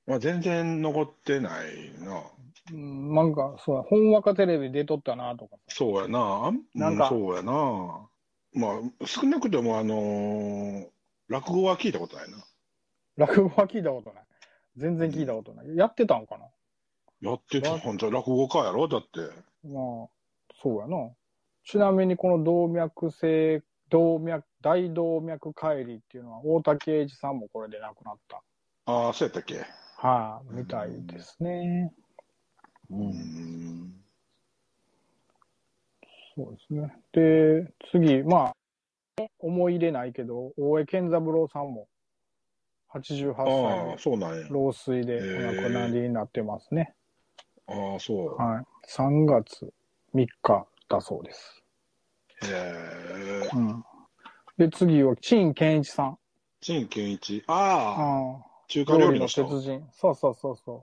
[0.07, 2.23] まあ、全然残ってないな。
[2.71, 5.57] うん、なんか、そうや、本若テレビ出とったなとか。
[5.67, 6.19] そうやな。
[6.19, 8.09] あんなんかうんそうやな。
[8.53, 10.87] まあ、少なくとも、あのー
[11.27, 12.43] 落語は聞いたことないな。
[13.17, 14.23] 落語は聞いたことない。
[14.77, 15.77] 全然聞いたことない。
[15.77, 16.39] やってたんか
[17.21, 17.29] な？
[17.29, 18.87] やってた、わ本当落語家やろ？
[18.87, 19.19] だって。
[19.63, 20.07] まあ、
[20.63, 21.11] そうやな。
[21.69, 28.41] ちなみにこの動脈性、動脈、大動脈解離っていうのは、大竹栄一さんもこれで亡くなった。
[28.87, 29.63] ああ、そうやったっけ？
[29.97, 31.93] はい、みたいですね。
[32.89, 32.95] う。
[32.95, 33.93] うんん。
[36.35, 36.91] そうですね。
[37.11, 38.55] で、次、ま
[39.19, 41.87] あ、思い入れないけど、大江健三郎さんも
[42.95, 44.47] 88歳ああ、でそうなんや。
[44.49, 46.95] 老衰でお亡くなりになってますね。
[47.67, 48.35] ああ、そう。
[48.37, 48.65] はい。
[48.87, 49.71] 3月
[50.15, 51.58] 3日だそうです。
[52.43, 52.47] へ
[53.45, 53.49] え。
[53.53, 53.83] うん。
[54.57, 56.17] で、次は、陳健一さん。
[56.61, 57.43] 陳健一。
[57.47, 58.45] ああ。
[58.67, 59.43] 中華料料理の人。
[59.45, 59.87] 鉄人。
[59.91, 60.77] そうそうそうそう。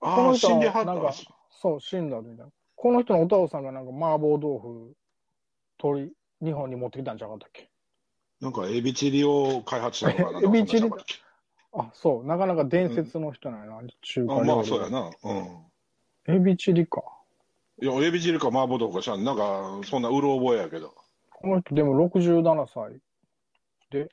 [0.00, 1.12] こああ、の人死んではったなんか。
[1.50, 2.52] そう、死んだみたいな。
[2.76, 4.94] この人のお父さんがなんか麻婆豆腐、
[5.78, 6.12] 鳥、
[6.42, 7.70] 日本に持ってきたんちゃうかったっけ？
[8.40, 10.38] なんかエビチリを開発したのかな？
[10.46, 10.88] エビチリ？
[11.72, 12.24] あ、そう。
[12.24, 14.50] なかなか伝説の人なんやな、中華料理。
[14.50, 15.10] あまあ、そうやな。
[15.24, 16.34] うん。
[16.36, 17.02] エビチリか。
[17.80, 19.24] いや、エビチリか麻婆豆腐かしらん。
[19.24, 20.94] なんか、そんなうろ覚えやけど。
[21.30, 23.00] この人でも67歳
[23.90, 24.10] で、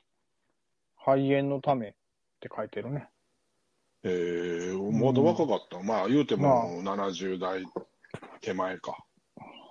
[0.96, 1.92] 肺炎のためっ
[2.40, 3.08] て書いてるね。
[4.04, 5.80] ええまだ若かった？
[5.80, 7.64] まあ、言うてまも70代
[8.40, 9.04] 手前か。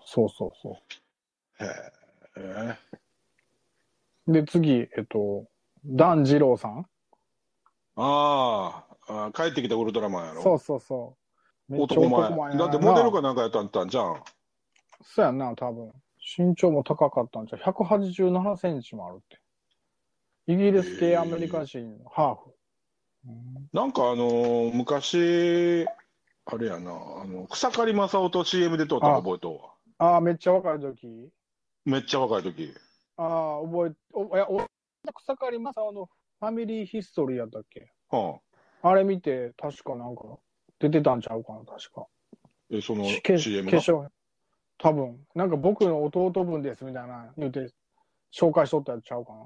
[0.06, 0.78] そうそうそ
[1.62, 1.66] へ
[2.38, 2.78] え。
[4.28, 4.34] う。
[4.34, 5.46] で、次、えっと、
[5.86, 6.86] ダン二郎さん
[7.96, 10.42] あーあ、帰ってきたウルトラマンやろ？
[10.42, 11.25] そうそうそう。
[11.70, 12.58] 男前。
[12.58, 14.24] だってモデルかなんかやったんたんじゃん。
[15.04, 15.92] そうやんな、多分。
[16.38, 19.40] 身長も高かったんじゃ、187センチもあるって。
[20.48, 22.50] イギリス系アメリカ人のハーフ。
[23.28, 25.86] うんなんかあのー昔、
[26.46, 29.72] あれやな、あの、草刈正雄と CM で撮ったの覚えと。
[29.98, 31.08] ああ、めっちゃ若い時
[31.86, 32.74] めっちゃ若い時。
[33.18, 34.62] ああ、覚え、おいや、お
[35.14, 36.06] 草刈正雄の
[36.40, 37.92] ファミリーヒストリーやったっけ？
[38.10, 38.40] は
[38.84, 40.38] あれ見て、確かなんか、
[40.90, 42.02] 出てたんちゃうかな、確か。
[42.02, 42.06] あ、
[42.70, 43.78] え、そのけ CM が？
[43.80, 44.08] 化粧、
[44.78, 47.74] 多分、なんか僕の弟分ですみたいな言うて、
[48.34, 49.40] 紹介しとったやつちゃうかな。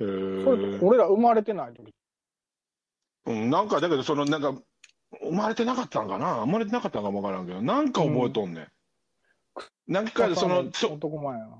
[0.00, 0.78] へそれえ。
[0.82, 1.94] 俺ら生まれてない時。
[3.26, 4.54] うん、なんかだけど、そのなんか、
[5.22, 6.40] 生まれてなかったんかな？
[6.40, 9.92] 生まれてなかったんかもわからんけど、なんか覚えとんねん。
[9.92, 11.56] なんか、その、そ男前やな。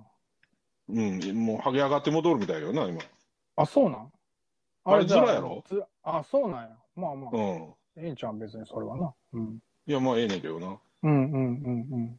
[0.88, 3.00] うん、もう、剥げ上がって戻るみたいよな、今。
[3.56, 4.12] あ、そうなん？
[4.86, 5.62] あれじゃズラやろ？
[5.66, 6.76] ずあ、そうなんや。
[6.96, 7.74] まあまあ、うん。
[7.96, 9.14] ええんちゃん、別にそれはな。
[9.32, 9.58] うん。
[9.86, 10.78] いや、まあ、ええねんけどな。
[11.02, 12.18] うんうんうん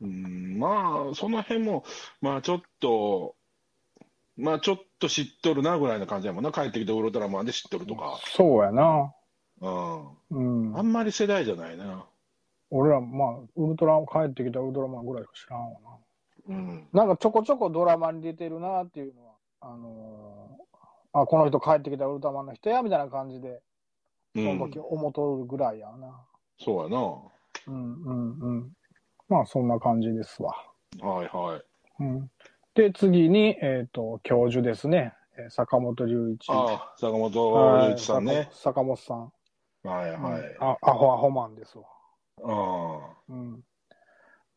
[0.00, 1.84] うん、まあ、その辺も、
[2.20, 3.34] まあ、ちょっと、
[4.36, 6.52] まあ、ちょっと知っとるな、ぐらいな感じやもんな。
[6.52, 8.20] 帰ってきてウルトラマンで知っとるとか。
[8.24, 9.12] そうやな。
[9.60, 10.08] うん。
[10.30, 10.82] うんあ。
[10.82, 12.06] んまり世代じゃないな。
[12.70, 15.98] 俺ら、まあ、ウルトラ、帰ってきたウルトラマンぐらいしか知らんわ
[16.48, 16.88] うん。
[16.92, 17.04] な。
[17.06, 20.68] なんかちょこちょこドラマに出てるなっていうのは、あのー
[21.12, 23.62] あ、この人帰ってきたウルトラマンの人や、みたいな感じで、う
[24.34, 24.78] そのん時。
[24.78, 26.24] 思っとるぐらいやな。
[26.58, 26.98] そうやな。
[27.66, 28.72] うんうんうん。
[29.28, 30.54] まあ、そんな感じですわ。
[31.00, 32.02] はいはい。
[32.02, 32.30] うん。
[32.74, 35.12] で、次に、えっ、と、教授ですね。
[35.38, 36.50] えー坂本龍一。
[36.50, 38.48] ああ、坂本はい龍一さんね。
[38.52, 39.32] 坂坂本さん。
[39.84, 40.42] はいはい。
[40.42, 41.84] うんあアホアホマンですわ。
[42.44, 43.62] あうん。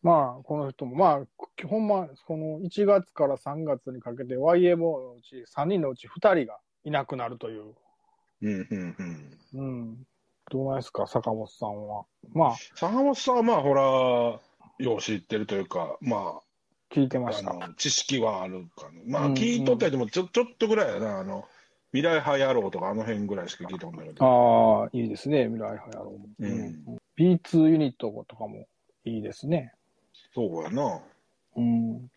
[0.01, 7.75] まあ、この人も、まあ、ほんま、この1月から3月にかけて YMO のうち3人のうち2人がいなくなるという。
[8.41, 8.95] うんうん
[9.53, 9.59] うん。
[9.61, 9.97] うん。
[10.49, 12.05] どうないですか、坂本さんは。
[12.33, 13.81] まあ、坂本さんはまあ、ほら、
[14.79, 16.41] よう知ってるというか、まあ、
[16.93, 17.69] 聞いてました。
[17.77, 19.01] 知識はあるかな。
[19.05, 21.19] まあ、うん聞いとったりでも、ちょ、ちょっとぐらいやな。
[21.19, 21.47] あの、
[21.93, 24.83] 未来派野郎とか、あの辺ぐらいしか聞いたことないけど。
[24.83, 26.45] ああ、いいですね、未来派やろう。
[26.45, 28.67] うん B2 ユニットとかも
[29.05, 29.73] いいですね。
[30.33, 31.01] そうやな。
[31.57, 32.09] うん。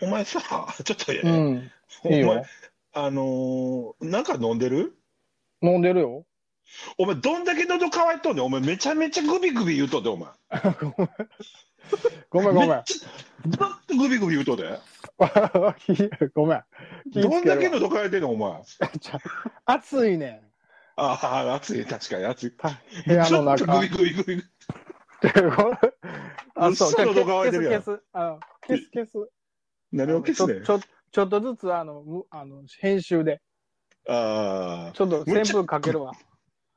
[0.00, 0.40] お、お前さ、
[0.84, 1.70] ちょっとや、うん。
[2.04, 2.44] おいいよ前、。
[2.92, 4.96] あのーなんか飲んでる？
[5.64, 6.26] 飲んでるよ。
[6.98, 8.44] お前、どんだけ喉乾いとんねん。
[8.44, 10.28] お前、めちゃめちゃグビグビ言うとって、お前。
[12.30, 12.68] ごめんごめん。
[12.70, 14.78] めっちゃ、ずっとグビグビ言うとで。
[16.34, 16.64] ごめん。
[17.06, 18.62] どんだけ喉乾いてんの、お前。
[19.64, 20.42] 暑いね
[20.96, 22.46] ああ、暑い、確かに暑い。
[22.48, 22.52] ん。
[23.06, 23.56] 部屋の中。
[23.58, 24.44] ずっとグビグビグビグビ。
[26.56, 28.02] あ、そう、嘘の動画湧いてるやん消す、
[28.92, 29.28] 消す。
[29.92, 33.40] 何を消すねんちょ、ちょ、ちょっとずつ、あの、むあの、編集で。
[34.08, 34.92] ああ。
[34.92, 36.12] ちょっと旋風かけるわ。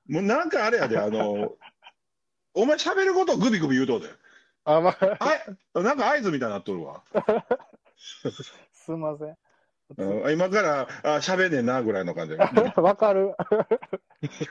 [0.07, 1.55] もうなんかあれやで、あの、
[2.53, 4.07] お前喋ることをグビグビ言うとうで。
[4.63, 4.97] あ、まあ、
[5.73, 7.03] あなんか合図みたいになっとるわ。
[8.73, 9.37] すいません。
[9.97, 12.43] うん今から、あ喋んねんな、ぐらいの感じで。
[12.75, 13.33] わかる。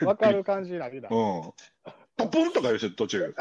[0.01, 1.09] わかる感じになるだ。
[1.11, 1.53] うん。
[2.17, 3.35] ポポンとか言うし、途中。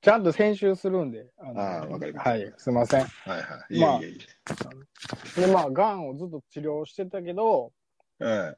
[0.00, 1.30] ちゃんと編集するんで。
[1.36, 3.04] あのあーわかりましたはい、すいません。
[3.04, 3.76] はいはい。
[3.76, 7.72] いまあえいえいで、まあ、がんをずっと治療してたけど、
[8.20, 8.54] え。
[8.54, 8.56] え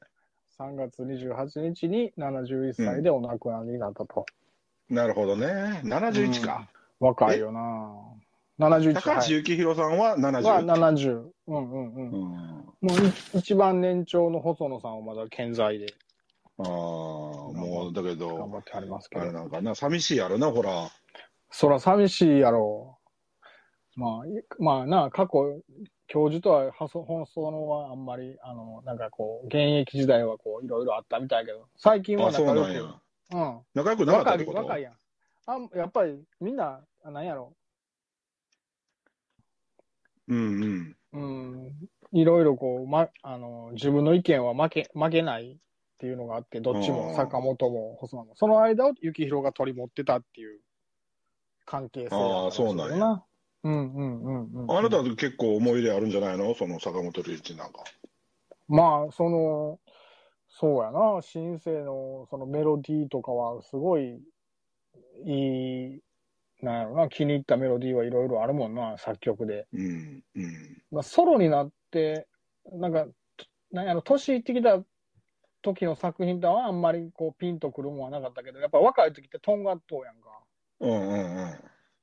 [0.60, 4.26] 3月28日に71歳でお亡くなりになったと。
[4.90, 4.94] え。
[4.94, 5.80] なるほどね。
[5.84, 6.68] 71か。
[7.00, 7.94] 若いよな
[8.58, 10.64] 71高橋はい幸宏さんはは70。
[10.64, 11.30] 70。
[11.46, 12.02] うんうんうん。
[12.02, 12.12] うん。
[12.12, 15.86] もうい一番年長の細野さんはまだ健在で
[16.58, 19.38] ああ、もう、だけ頑張どっ、てありますけあれど。
[19.38, 20.90] なんかな、寂しいやろな、ほら。
[21.50, 22.98] そら寂しいやろ。
[23.94, 25.60] まあ、いまあな、過去、
[26.08, 32.82] 教授とははそ本当のはあんまり、あの、なんかこう、現役時代はこう、いろいろあったみたいやけど、最近はあ、そう仲良く、なんや。
[33.30, 33.60] うん。
[33.74, 34.58] 仲良くなかったってこと？
[34.58, 34.94] 若いやん。
[35.46, 37.54] あやっぱりみんな、あなんやろ、
[40.28, 40.96] うんうん。
[41.12, 41.72] うん、
[42.12, 45.56] いろいろこう、ま、あの、自分の意見は負け、負けないっ
[45.98, 50.60] ていうのがあって、どっちもうん坂本も細野も、その間を幸宏が取り持ってたっていう
[51.64, 53.22] 関係性あーそうなんやや。
[53.68, 54.78] うんうんうんうん。
[54.78, 56.54] あなたは結構思い入れあるんじゃないの？
[56.54, 57.84] その坂本龍一なんか。
[58.66, 59.78] まあ、その、
[60.48, 64.20] そうやな、シンセのそのメロディーとかはすごい
[65.26, 66.00] いい、
[66.62, 69.66] なんやろな、気に入ったメロディーはいろいろあるもんな、作曲で。
[69.72, 70.82] うん、うん。
[70.90, 72.26] まあ、ソロになって、
[72.72, 73.06] なんか、
[73.70, 74.82] なんやろ、年いってきた
[75.60, 80.30] 時の作品とはあんまりこうピンとくるもんはなかったけど、やっぱ若い時ってとんがっとうやんか。
[80.80, 81.50] うんうんうん。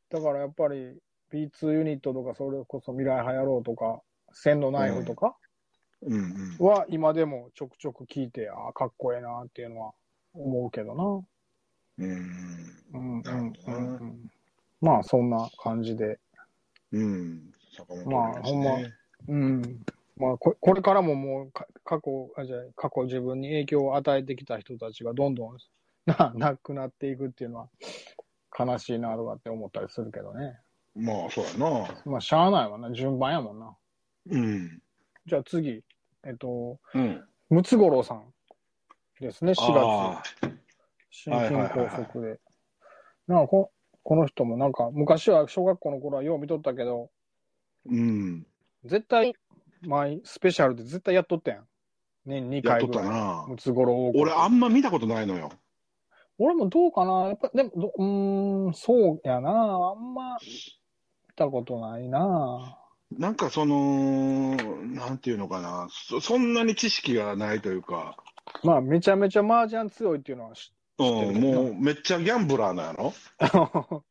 [0.10, 0.98] だからやっぱり
[1.34, 4.02] B2 ユニットとか、それこそ未来派野郎とか、
[4.34, 5.36] 千のナイフとか
[6.02, 9.94] うんは今でもちょくちょく聞いて、ああ、かっこええなっていうのは
[10.34, 12.06] 思うけどな。
[12.06, 12.46] うん。
[12.94, 14.32] うんうんうんうん。
[14.82, 16.20] まあそんな感じで。
[16.92, 17.52] うん。
[18.06, 18.72] まあほんま
[19.28, 19.62] うん。
[20.18, 25.58] まあここれからももうか過去、あじゃあ過去自分に影響を与えてきた人たちがどんどん
[26.06, 27.70] な亡くなっていくっていうのは
[28.58, 30.60] 悲しいなとかって思ったりするけどね。
[30.96, 31.88] まあ、そうやな。
[32.06, 32.92] まあしゃあないわな。
[32.94, 33.76] 順番やもんな。
[34.32, 34.82] うん。
[35.26, 35.82] じゃあ次、
[36.26, 37.24] えっと、うん。
[37.50, 38.34] ムツゴロウさん
[39.20, 40.36] ですね、4あ月。
[41.12, 42.40] 心筋梗塞で。
[43.28, 43.72] なんかこ
[44.04, 47.10] この人もなんか昔は小学校の頃はよう見とったけど、
[47.86, 48.46] うん。
[48.84, 49.34] 絶対、
[49.82, 51.68] 毎スペシャルで絶対やっとったやん。
[52.26, 53.04] 年2やっとっ回ぐらい。
[53.04, 53.46] たな。
[53.48, 55.52] ムツゴロウ王国俺、あんま見たことないのよ。
[56.38, 59.50] 俺もどうかなやっぱ、でもど、うーん、そうやな。
[59.50, 60.48] あんま、見
[61.36, 62.78] たことないな。
[63.12, 65.88] なんかその、なんていうのかな。
[65.92, 68.18] そそんなに知識がないというか、
[68.64, 73.14] まあ、めちゃめちゃ麻雀強いっていうのは知うん、もうめっちゃギャンブラーなんやろ？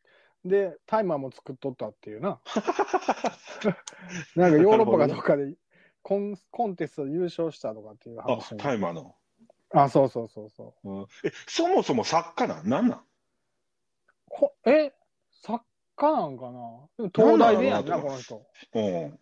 [0.44, 2.40] で、タイマーも作っとったっていうな。
[4.36, 5.54] なんかヨーロッパかどっかで
[6.02, 9.16] コンコンテストで優勝したとかっていうあ話、もタイマーの。
[9.72, 10.90] あ、そうそうそうそう。
[10.90, 12.68] うんえ、そもそも作家なん？
[12.68, 13.00] なんなん？
[14.28, 14.92] こえ、
[15.30, 15.64] 作
[15.96, 16.50] 家なんかな
[16.98, 18.46] でも東大でやんな、この人。
[18.74, 19.18] うん。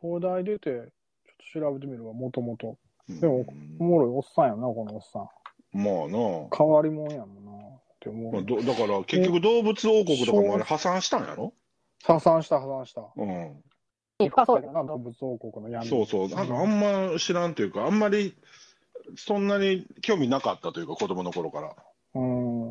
[0.00, 0.86] 東大出て、ちょっ
[1.52, 2.76] と調べてみるわ、もともと。
[3.08, 3.46] うんでも
[3.80, 5.28] おもろいおっさんやんな、このおっさん。
[5.72, 6.48] まあな。
[6.56, 7.52] 変わりもんやもんな。
[7.52, 8.32] って思う。
[8.32, 11.54] まあどだから結局動物王国とかもあれ破産したんやろ？
[12.04, 13.02] 破産した、破産した。
[13.16, 13.64] うん。
[14.18, 15.86] 深そうやな、動物王国の闇。
[15.86, 16.28] そうそう。
[16.28, 16.80] なんかあん
[17.12, 18.36] ま知らんというか、あんまり
[19.16, 21.74] そんなに興味なかったというか、子供の頃から。
[22.14, 22.70] うん。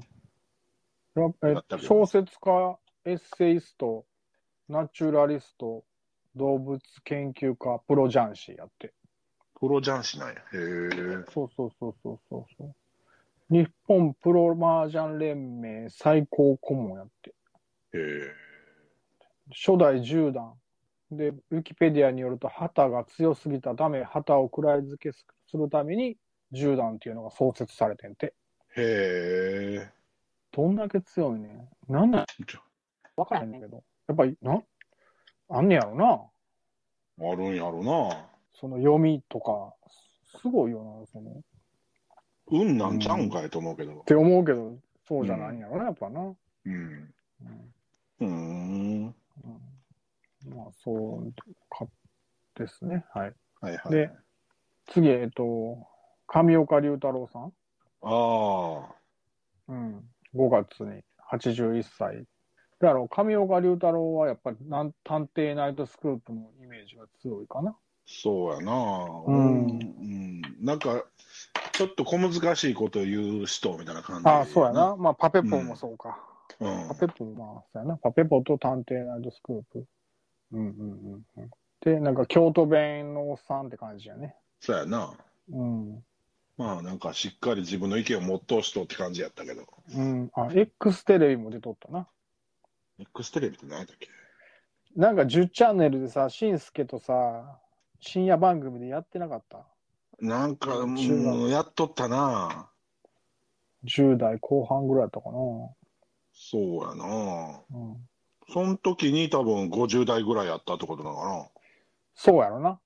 [1.16, 2.78] やっぱ小説家、
[3.08, 4.06] エッセイスト、
[4.68, 5.86] ナチュラリスト、
[6.36, 8.94] 動物研究家、プロ雀士やって。
[9.58, 10.34] プロ雀士なんや。
[10.34, 11.24] へえ。
[11.32, 12.76] そうそうそうそうそうそう。
[13.50, 17.30] 日本プロ麻雀連盟最高顧問やって。
[17.30, 17.34] へ
[17.94, 18.34] え。
[19.52, 20.56] 初代10段。
[21.10, 25.18] で、ウィキペディアによると、旗が強すぎたため、旗を位付け
[25.50, 26.18] するために、
[26.52, 28.34] 10段っていうのが創設されてんて。
[28.76, 29.92] へえ。
[30.52, 31.70] どんだけ強いねん。
[31.88, 32.26] なんなん？
[33.18, 33.84] わからへんねんけど。
[34.08, 34.64] やっぱり、な、
[35.50, 37.30] あんねやろな。
[37.30, 38.30] あるんやろな。
[38.54, 39.74] その読みとか、
[40.42, 41.32] すごいよな、その。
[41.32, 41.34] っ
[42.50, 44.04] 運なんちゃうんかいと思うけど。
[44.06, 44.78] て思うけど、
[45.08, 46.22] そうじゃないんやろな、やっぱな。
[46.22, 46.74] うん。
[46.74, 47.14] うん
[48.20, 49.06] うーん。
[49.06, 49.14] うん
[50.56, 51.34] まあ、そう
[51.70, 51.86] か
[52.56, 53.04] ですね。
[53.14, 53.34] はい。
[53.60, 53.92] はいはい。
[53.92, 54.12] で
[54.88, 55.88] 次、えっと、
[56.28, 57.54] 上岡龍太郎さん。
[58.02, 58.96] ああ。
[59.68, 60.10] うん。
[60.36, 62.26] 5月に81歳。
[62.80, 67.76] だから、上岡龍太郎はやっぱりなん探偵ナイトスクープのイメージが強いかな。
[68.06, 68.74] そうやな、
[69.28, 71.04] うんうんなんか、
[71.74, 74.30] ちょっと小難しいこと言う人みたいな感じ。
[74.30, 74.96] ああ、そうやな。。
[74.96, 76.18] まあ、パペポもそうか。
[76.60, 76.96] うんパ。
[76.96, 77.98] ペポも、まあ、そうやな。
[77.98, 79.86] パペポと探偵ナイトスクープ。
[80.54, 80.84] うんうんう
[81.18, 81.52] んうん。
[81.82, 84.36] で、なんか京都弁のおっさんって感じやね。
[84.60, 85.14] そうやな。
[85.52, 86.04] うん。
[86.58, 89.64] まあなんかしっかり自分の意見を持っとう人って感じやったけど。
[89.96, 90.32] うん。
[90.34, 92.08] あ、X テレビも出とったな。
[93.00, 94.10] X テレビって何やっけ？
[94.96, 97.60] なんか10チャンネルでさ、しんすけとさ、
[98.00, 99.66] 深夜番組でやってなかった？
[100.20, 102.70] なんか、もうやっとったな。
[103.86, 105.38] ?10 代後半ぐらいやったかな。
[106.34, 107.62] そうやな。
[107.72, 107.98] うん。
[108.52, 111.50] その時に多分50代ぐらいやったってことなのか
[112.16, 112.70] そうやろな。
[112.72, 112.80] な。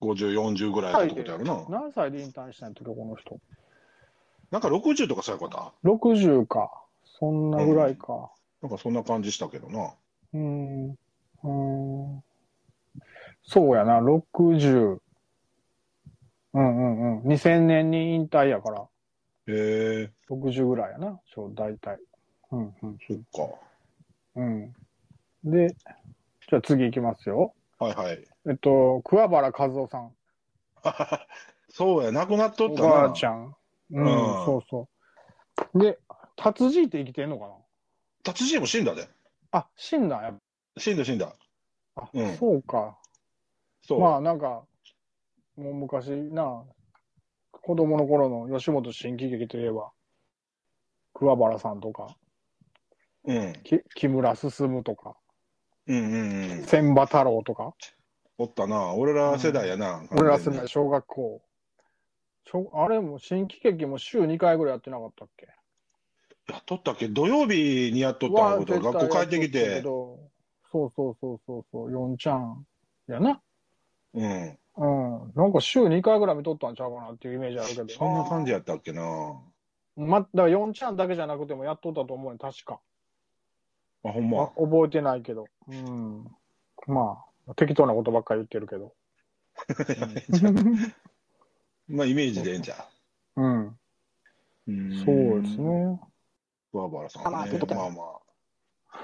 [0.00, 1.80] 50、40ぐらいやったってことやろな。
[1.80, 3.38] 何歳で引退したんやったっけ、この人。
[4.50, 6.70] なんか60とかそういうこと？60か。
[7.04, 8.32] そんなぐらいか。
[8.62, 9.94] なんかそんな感じしたけどな。
[10.34, 10.90] うーん。
[10.90, 12.22] うーん。
[13.42, 15.00] そうやな、60。
[16.52, 17.28] うんうんうん。
[17.28, 18.82] 2000年に引退やから、
[19.46, 21.98] へえ、60ぐらいやな、ちょう大体。
[22.50, 23.54] うんうんそっか。
[24.36, 24.74] うん。
[25.44, 25.68] で、
[26.48, 27.54] じゃあ次行きますよ。
[27.78, 28.28] はいはい。
[28.48, 30.12] えっと、桑原和夫さん。
[31.70, 32.88] そうや、亡くなっとおったな。
[32.88, 33.54] ばあちゃん。
[33.92, 34.88] うん、うんそうそ
[35.74, 35.78] う。
[35.78, 35.98] で、
[36.36, 37.54] 達人って生きてんのかな
[38.32, 39.08] 達人も死んだで。
[39.50, 40.34] あ、死んだんや。
[40.78, 41.34] 死んだ死んだ。
[41.96, 42.96] あ、うんそうか。
[43.82, 44.00] そう。
[44.00, 44.64] まあなんか、
[45.56, 46.64] もう昔な、
[47.50, 49.90] 子供の頃の吉本新喜劇といえば、
[51.14, 52.16] 桑原さんとか、
[53.24, 53.52] うん。
[53.64, 55.16] き木村進とか、
[55.86, 56.64] うんうんうん。
[56.64, 57.74] 千葉太郎とか、
[58.38, 58.94] おったな。
[58.94, 60.06] 俺ら世代やな。
[60.12, 61.42] 俺ら世代小学校。
[62.72, 65.46] あれも新喜劇も週2回ぐらいやってなかったっけ？
[66.50, 67.08] やっとったっけ？
[67.08, 69.82] 土曜日にやっとったのこと、学校帰ってきて。
[69.82, 70.18] ど
[70.72, 72.66] そうそうそうそうそう、4ちゃん
[73.08, 73.40] やな。
[74.14, 74.58] うん。
[74.76, 75.32] うん。
[75.34, 77.98] なんか週2回ぐらい見とったんちゃうかなっていうイメージあるけど。
[77.98, 79.02] そんな感じやったっけな。
[79.96, 82.80] ま、だから4ちゃんだけじゃなくてもやっとったと思うよ、確か。
[84.04, 84.42] あ、ほんま？
[84.44, 85.46] あ覚えてないけど。
[85.68, 86.24] うん。
[86.86, 88.94] まあ、適当なことばっかり言ってるけど。
[91.88, 92.76] まあ、イメージでええんじゃ
[93.36, 93.42] う？
[93.42, 93.76] うん
[95.04, 95.60] そうです。
[95.60, 95.98] ね。
[96.72, 98.02] 桑原さんねあまあまあま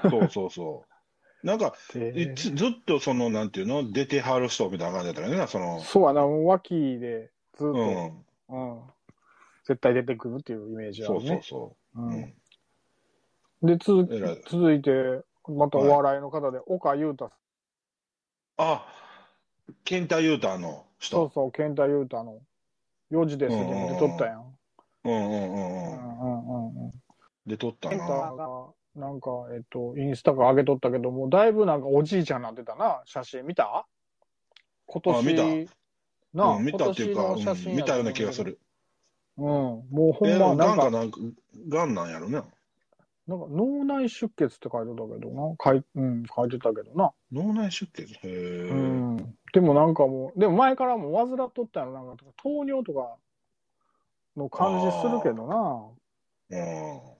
[0.05, 0.09] あ。
[0.09, 0.97] そうそうそう。
[1.45, 7.73] なんか、でいつずっとその、なんていうの、出てはる人みたいな感じだったよね、その、そうやな、脇でずっと、う
[8.49, 8.81] うん、ん。
[9.65, 11.43] 絶対出てくるっていうイメージあそうそう。
[11.43, 12.01] そう。
[12.01, 12.33] ううんん。
[13.63, 14.07] で、続
[14.49, 14.91] 続いて、
[15.47, 17.37] またお笑いの方で、岡裕太さん。
[18.57, 18.85] あ、
[19.83, 21.17] 健太裕太の人。
[21.17, 22.41] そうそう、健太裕太の
[23.11, 24.57] 4時ですでも出とったやん。
[25.03, 25.91] うんうんうんうん。
[25.93, 26.93] うんうんうんうん。
[27.47, 27.97] で、撮ったな。
[27.97, 33.45] が、なんか、えっと、インスタか上げとったけど、もうだいぶなんかおじいちゃんになってたな、写真。
[33.45, 33.87] 見た？
[34.85, 35.17] 今年。
[35.17, 35.69] あ見
[36.33, 37.39] なあ、うん、見たっていうか、うん
[37.75, 38.43] 見たような気がす。
[38.43, 38.59] る。
[39.37, 39.45] うん。
[39.45, 41.19] もうほえ、んま、なんか、かなんか、
[41.69, 42.41] がんなんやろね。
[43.27, 45.55] なんか脳内出血って書いてたけどな。
[45.63, 47.11] 書い,、うん、書いてたけどな。
[47.31, 48.13] 脳内出血？
[48.13, 48.27] へえ。
[48.69, 49.37] うん。
[49.53, 53.15] でもなんかもう、でも前からも患っとったのなんか、糖尿とか
[54.35, 55.87] の感じするけどな。
[56.49, 57.16] うん。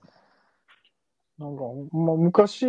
[1.38, 1.62] なんか、
[1.92, 2.66] まあ、昔、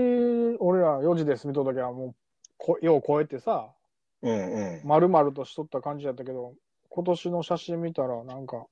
[0.59, 2.15] 俺ら4時です見とった時はもう
[2.57, 3.73] こ、よう超えてさ、
[4.21, 4.87] うんうん。
[4.87, 6.53] 丸々としとった感じやったけど、
[6.89, 8.65] 今年の写真見たら、なんか、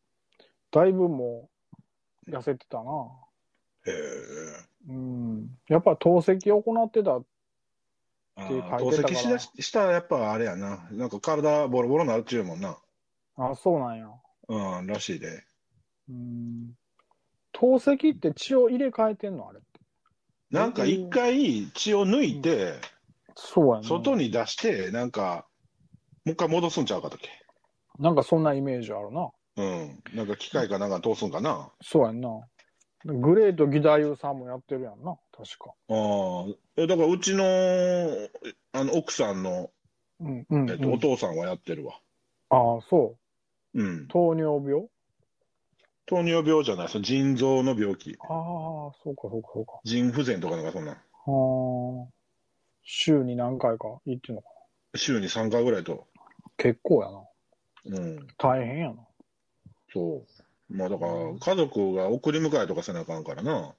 [0.71, 1.49] だいぶも
[2.27, 2.91] う、痩せてたな。
[3.85, 3.93] へえ。
[4.89, 5.49] うん。
[5.67, 7.13] やっぱ透析行ってた。
[7.13, 10.87] あって書いてたから析しだししたらやっぱあれやな。
[10.91, 12.77] なんか体ボロボロになるっちゅうもんな。
[13.37, 14.07] あ、そうなんや。
[14.49, 15.43] うん、らしいで。
[16.09, 16.73] うん。
[17.51, 19.59] 透析って血を入れ替えてんのあれ。
[20.51, 22.73] なんか一回血を抜いて、
[23.35, 23.87] そうやな。
[23.87, 25.45] 外に出して、なんか、
[26.25, 27.29] もう一回戻すんちゃうかったっけ？
[27.99, 29.29] なんかそんなイメージあるな。
[29.57, 30.03] うん。
[30.13, 31.71] なんか機械かなんか通すんかな？
[31.81, 32.29] そうやんな。
[33.05, 35.17] グレート義太夫さんもやってるやんな。
[35.31, 35.71] 確か。
[35.89, 36.45] ああ。
[36.77, 37.43] え、だからうちの、
[38.73, 39.69] あの、奥さんの、
[40.19, 41.99] うん、うん、えっと、お父さんはやってるわ。
[42.49, 43.17] ああ、そ
[43.75, 43.81] う。
[43.81, 44.07] うん。
[44.07, 44.87] 糖尿病？
[46.07, 48.17] 糖尿病じゃない、その腎臓の病気。
[48.21, 48.27] ああ、
[49.03, 49.73] そうか、そうか、そうか。
[49.83, 50.93] 腎不全とかなんかそんな。
[50.93, 52.07] ああ。
[52.83, 54.47] 週に何回か行ってんのか
[54.95, 56.07] 週に3回ぐらいと。
[56.15, 56.23] な。
[56.55, 57.99] 結構やな。
[57.99, 58.27] うん。
[58.37, 58.95] 大変やな。
[59.93, 60.23] そ
[60.69, 60.73] う。
[60.73, 63.75] まあだから、家族が送り迎えとかせなあかんからな。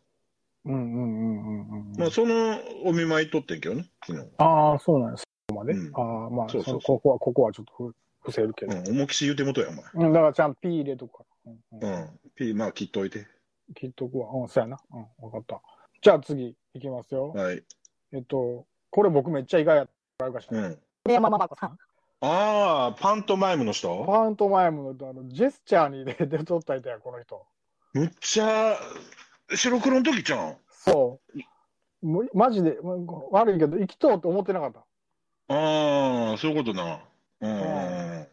[0.67, 1.97] うんうんうんうんうん。
[1.97, 4.27] まあそのお見舞いとってんけどね、昨日。
[4.37, 5.23] ああ、そうなんです。
[5.49, 5.73] そこまで？
[5.73, 8.77] うんああ、まあ、そうそうここは、ここはちょっとふ伏せるけど。
[8.77, 9.83] うん、重きし言うてもとや、お前。
[9.95, 11.25] うん、だからちゃんとピー入れとくから。
[11.73, 12.21] うん、うんうん。
[12.35, 13.27] ピー、まあ切っといて。
[13.75, 14.29] 切っとくわ。
[14.35, 14.79] うん、そうやな。
[14.93, 15.61] うん、わかった。
[16.01, 17.31] じゃあ次、いきますよ。
[17.31, 17.63] はい。
[18.13, 19.89] えっと、これ僕めっちゃ意外やっ
[20.19, 20.59] たからかしら。
[20.59, 20.79] うん。
[21.05, 21.79] で、山ママ子さん。
[22.21, 24.05] ああ、パントマイムの人？
[24.05, 27.47] パントマイムのあのジェスチャーに出出とった人や、この人。
[27.93, 28.77] むっちゃ、
[29.55, 30.57] 白黒の時じゃん？
[30.71, 31.21] そ
[32.03, 32.07] う。
[32.07, 32.79] もうマジで、
[33.31, 34.81] 悪いけど、生きとうって思ってなかった。
[35.49, 37.01] ああ、そういうことな。
[37.41, 37.65] うんうんう
[38.23, 38.27] ん。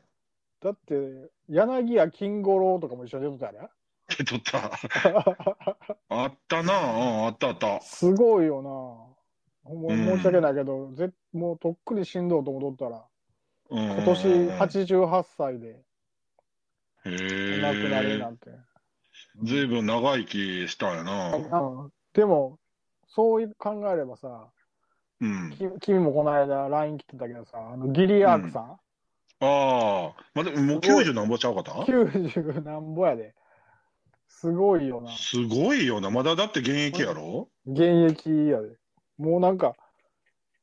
[0.62, 3.70] だって、柳家金五郎とかも一緒に出とったや
[4.18, 4.60] 出とった。
[5.10, 5.38] ろ
[6.10, 6.74] あったな。
[6.74, 7.82] うん、あったあった。
[7.82, 9.16] すごいよな。
[9.64, 13.06] ほんまうん申し訳ないけど、ぜもうとっくにしんどうと思っとったら、
[13.70, 15.84] 今今年88歳で
[17.06, 18.32] へお亡くなりになえ。
[18.32, 18.52] って。
[19.44, 21.36] ずいぶん長生きしたんやな。
[21.36, 22.60] うんでも、
[23.08, 24.50] そう考えればさ、
[25.20, 25.52] うん。
[25.52, 28.80] き君もこの間 LINE 来てたけどさ、あのギリアークさん、
[29.40, 33.34] ああ、まあ、でももう90何ぼちゃうかった90なんぼやで。
[34.28, 35.12] すごいよな。
[35.12, 36.10] すごいよな。
[36.10, 37.50] まだだって現役やろ？
[37.66, 38.78] 現役やで。
[39.18, 39.76] もうなんか、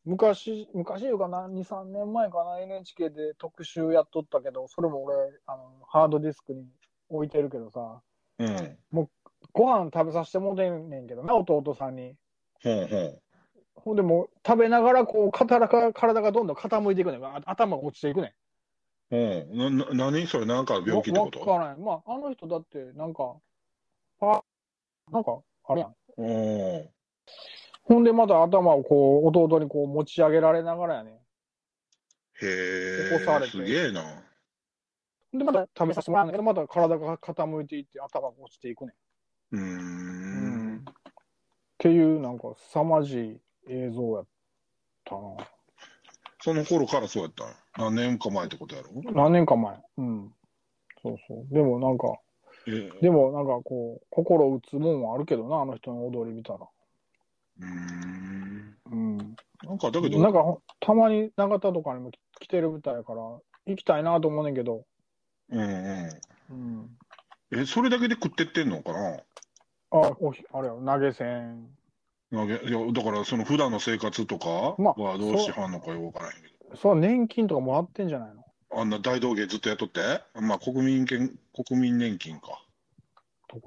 [0.05, 5.17] 昔、昔いうかな、2、3年前かな、NHK で特集やっとったけど、それも俺、
[5.47, 6.67] あの、ハードディスクに
[7.09, 8.03] 置いてるけどさ、
[8.39, 8.79] うん。
[9.53, 12.15] ご飯食べさせてもうてんねんけどな、弟さんに。
[12.63, 13.19] ほんほん。
[13.75, 17.25] ほんでもう、食べながら、こう、体が、体がどんどん傾いていくねん。
[17.25, 18.35] あ頭が落ちていくね
[19.13, 19.17] う
[19.55, 19.57] ん。
[19.57, 20.87] な、な、何それなんかん。
[20.87, 21.53] 病気ってこわと？
[21.53, 21.79] わからない。
[21.85, 23.37] まあ、あの人だって、なんか、
[24.21, 24.45] パ
[25.13, 25.97] なんか、あれやん。
[26.17, 26.93] うん。
[27.85, 31.27] ほんでまた頭をこう、弟にこう持ち上げられながらやねん。
[32.41, 32.49] へえ、
[32.97, 34.03] 起こされてすげえな。
[35.33, 38.95] で、また食べさせてもらうんだけど、また体が傾いていって頭が落ちていくね
[39.51, 40.79] うーん。
[40.79, 40.85] ん。
[40.85, 40.93] っ
[41.79, 44.29] ていう、なんか、凄まじい映像やっ
[45.05, 45.52] たな。
[46.43, 47.45] その頃からそうやった
[47.81, 48.91] 何年か前ってことやろ？
[49.13, 49.77] 何年か前。
[49.99, 50.35] うん。
[51.03, 51.55] そうそう。
[51.55, 52.19] でもなんか、
[52.67, 56.59] えでもなんかこう、心打つもんはあるけどな、あの人の踊り見たら。
[57.61, 58.77] うーん。
[58.91, 59.19] うん。
[59.63, 63.21] なんかだけど、なんかたまに永田とかにも来てるみたいやから、
[63.67, 64.85] 行きたいなと思うねんけど、
[65.51, 66.17] うんう
[66.51, 66.79] うん。
[66.81, 66.99] ん。
[67.53, 69.17] え、それだけで食ってってんのかな？
[69.93, 71.69] あ、おひあれや、投げ銭。
[72.33, 72.47] いや、
[72.93, 76.77] だからその普段の生活とかまあはどうしはんのかよくわからへんけど。
[76.77, 78.43] それは年金とかもらってんじゃないの？
[78.75, 80.01] あんな大道芸ずっとやっとって？
[80.41, 82.65] まあ国民権、国民年金か。
[83.49, 83.63] とか、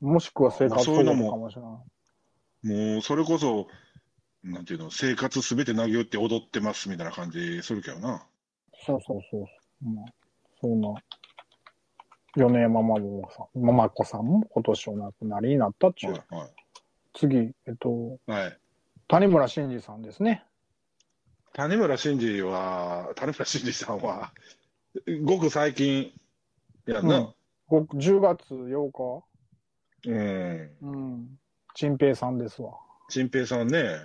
[0.00, 2.92] もしくは生活保護そういうのもかもしれない。
[2.94, 3.66] もうそれこそ、
[4.42, 8.26] なんていうの、生活すべて投げ打って踊ってますみたいな感じするけどな。
[8.86, 9.44] そうそうそう。
[9.84, 10.04] まあ、
[10.58, 10.94] そんな、
[12.34, 13.00] 米山ママ
[13.30, 16.12] さん、ママ子さんも今年お亡くなりになったっちゅう。
[16.12, 16.48] はい、は
[17.18, 18.30] 次、えっと、い。
[18.30, 18.58] はい。
[19.08, 20.44] 谷村新司さんですね。
[21.52, 24.32] 谷村新司は、谷村新司さんは、
[25.24, 26.12] ごく最近
[26.86, 27.34] やんな。
[27.66, 29.24] ご10月8日、
[30.06, 30.70] うん。
[30.80, 31.38] うん、
[31.74, 32.74] 陳平さんですわ。
[33.08, 33.96] 陳平さんね。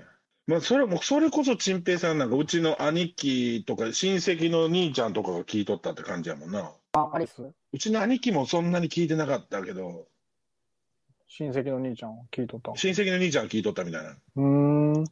[0.47, 6.71] まあ、それも、それこそ陳平さんなんか、うちの兄貴とか親戚の兄ちゃんとかが聞いとったって感じやもんな。
[6.93, 10.07] あ、アリスうちの兄貴もそんなに聞いてなかったけど、
[11.35, 12.71] 親戚の兄ちゃん聞いとった。
[12.71, 14.15] う親戚の兄ちゃん聞いとったみたいな。
[14.37, 15.03] ーん。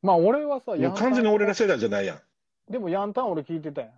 [0.00, 2.72] まあ、俺はさ、もう完全に俺ら世代じゃないやん。
[2.72, 3.90] でもヤンタン俺聞いてたやん。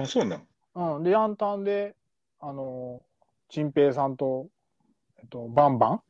[0.00, 0.46] あ、そうなん。
[0.96, 1.02] うん。
[1.02, 1.94] で、ヤンタンで、
[2.40, 3.02] あの、
[3.50, 4.46] 陳平さんと、
[5.18, 6.00] えっと、バンバン、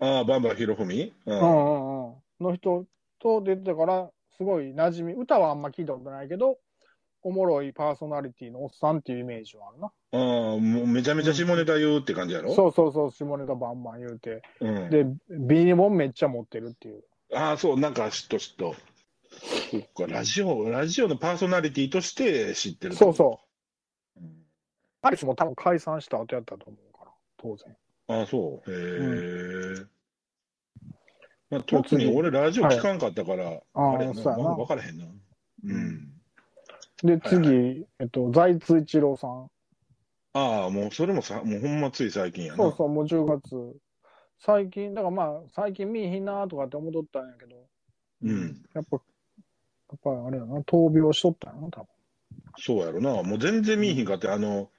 [0.00, 1.12] ああ、バンバンひろふみ？
[1.26, 1.32] う。
[1.32, 2.86] うんんうんうん、の人
[3.18, 6.56] と出てたから、すごい馴染み、歌はあんま聞いたことないけど、
[7.26, 9.86] おもろいパーソナリティのおっさんっていうイメージはあるな。
[9.86, 9.92] あ
[10.54, 12.54] あ、もうめちゃめちゃ下ネタ言うって感じやろ？
[12.54, 14.42] そうそうそう、下ネタバンバン言うて。
[14.60, 14.90] うん。
[14.90, 17.02] で、ビニモンめっちゃ持ってるっていう。
[17.34, 18.76] ああ、そう、なんか知っと知っと。
[19.72, 22.94] そっか、ラジオ、ラジオのパーソナリティとして知ってる。
[22.94, 23.40] そうそ
[24.16, 24.20] う。
[24.20, 24.44] うん。
[25.02, 27.76] アリスも多分解散した後やったと思うから、当然。
[28.06, 28.70] ああ、そう。
[28.70, 29.84] へえ。
[31.50, 35.06] まあ、特に俺ラジオ聞かんかったから、あああれやな、分からへんな。
[35.64, 36.12] うん。
[37.02, 39.50] で、次、はいえっと、財津一郎さん。
[40.32, 42.56] ああ、もうそれもさ、もうほんまつい最近やな。
[42.56, 43.76] そうそう、もう10月。
[44.38, 47.56] 最近、だからまあ、最近見えひんなとかって思っとったんやけど、
[48.22, 48.62] うん。
[48.74, 51.86] やっぱ、やっぱあれやな、闘病しとったんやな、多
[52.58, 53.22] そうやろな。
[53.22, 54.70] もう全然見えひんかって、あの、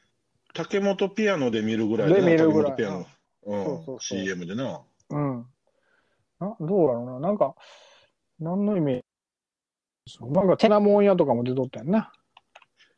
[0.54, 3.08] 竹本ピアノで見るぐらいで見るぐらい竹本ピアノ。
[3.46, 4.82] うん、そうそうそう CM でな。
[5.10, 5.18] 分。
[5.18, 5.46] うん。
[6.40, 7.56] な、どうやろうな、なんか、
[8.40, 9.04] 何の意味
[10.08, 12.14] そうなんか、テナモン屋とかも出とったんやな。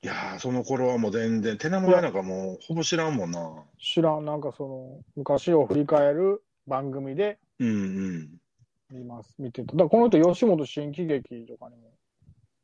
[0.02, 3.64] いやー、その頃はもう全然、手名前なんかもうほぼ知らんもんな。
[3.80, 7.74] 知らん、なんかその、昔を振り返る番組でうんう
[8.12, 8.40] ん。
[8.92, 9.74] 見ます、見てた。
[9.74, 11.92] だからこの人、吉本新喜劇とかにも、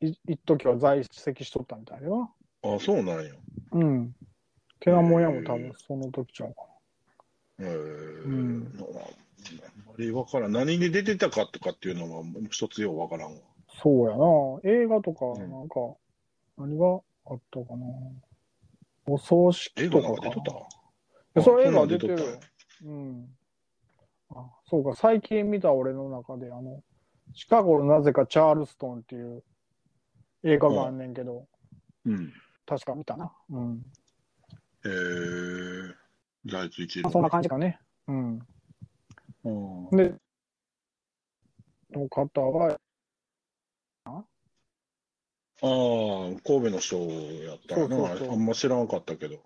[0.01, 2.31] い一時は在籍しとったみたいだよ
[2.63, 3.33] あ、そうなんや。
[3.33, 3.79] な。
[3.79, 4.15] うん。
[4.79, 6.61] テナモン屋も多分その時ちゃうか
[7.59, 10.51] えーんまああんまりわからん。
[10.51, 13.37] 何に出てたかとかっていうのは一つようわからんわ。
[13.75, 13.81] な。
[13.81, 14.25] そうやな。
[14.63, 15.75] 映画とか、うんなんか、
[16.57, 17.85] 何があったかな
[19.07, 20.51] お葬式映とかかな画なんか出とった？
[20.51, 20.63] い
[21.35, 22.39] やそれ映画あ出てる。
[22.83, 23.37] うん。
[24.31, 26.83] あ、そうか、最近見た俺の中で、あの、
[27.33, 29.43] シカゴのなぜかチャールストンっていう
[30.43, 31.47] 映画があんねんけど、
[32.05, 32.33] うん。
[32.65, 33.31] 確か見たな。
[33.49, 33.85] うん。
[34.85, 35.93] えー、
[36.45, 37.79] 第一一そんな感じかね。
[38.07, 38.39] うん。
[39.43, 40.15] うんで、
[41.91, 42.79] の方は、
[45.61, 45.69] ああ、
[46.45, 49.39] 神戸の人やったらなそうそうそうあんま知らんかったけど。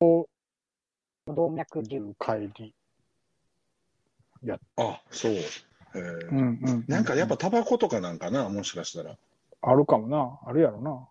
[0.00, 2.70] 動脈瘤解離。
[4.76, 5.32] あ、そう。
[5.32, 6.84] えーうんうん。
[6.86, 9.16] なんかやっぱタバコとかなんかな、もしかしたら。
[9.60, 10.38] あるかもな。
[10.46, 11.08] あるやろな。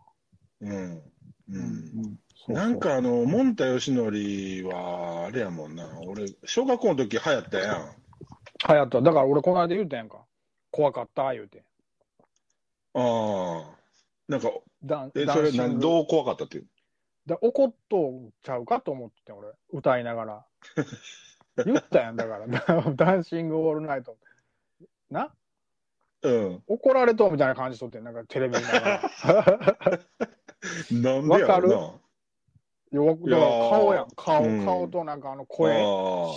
[0.62, 1.02] うん。
[1.50, 1.62] うん。
[1.62, 2.20] ん。
[2.36, 5.88] そうそうなんかあの、モンタヨシノリは、あれやもんな。
[6.06, 7.96] 俺、小学校の時流行ったやん。
[8.70, 9.02] 流行った。
[9.02, 10.24] だから俺この間言うたやんか。
[10.72, 11.64] 怖かった、言うて。
[13.00, 13.78] ああ。
[14.28, 14.52] なんか、
[14.84, 16.68] ダンえ、それ何、ダンシングどう怖かったっていう？
[17.28, 20.46] だ怒っとんちゃうかと思ってて俺、歌いながら。
[21.66, 22.48] 言ったやん、だから。
[22.96, 24.18] ダンシングオールナイト。
[25.10, 25.34] な？
[26.24, 26.64] うん。
[26.68, 29.02] 怒られとんみたいな感じとってん、なんかテレビ見ながら。
[30.92, 31.68] なんでやろわかる？
[31.70, 31.76] な。
[32.92, 34.08] よだから顔やん。
[34.16, 35.76] 顔、うん顔となんかあの声、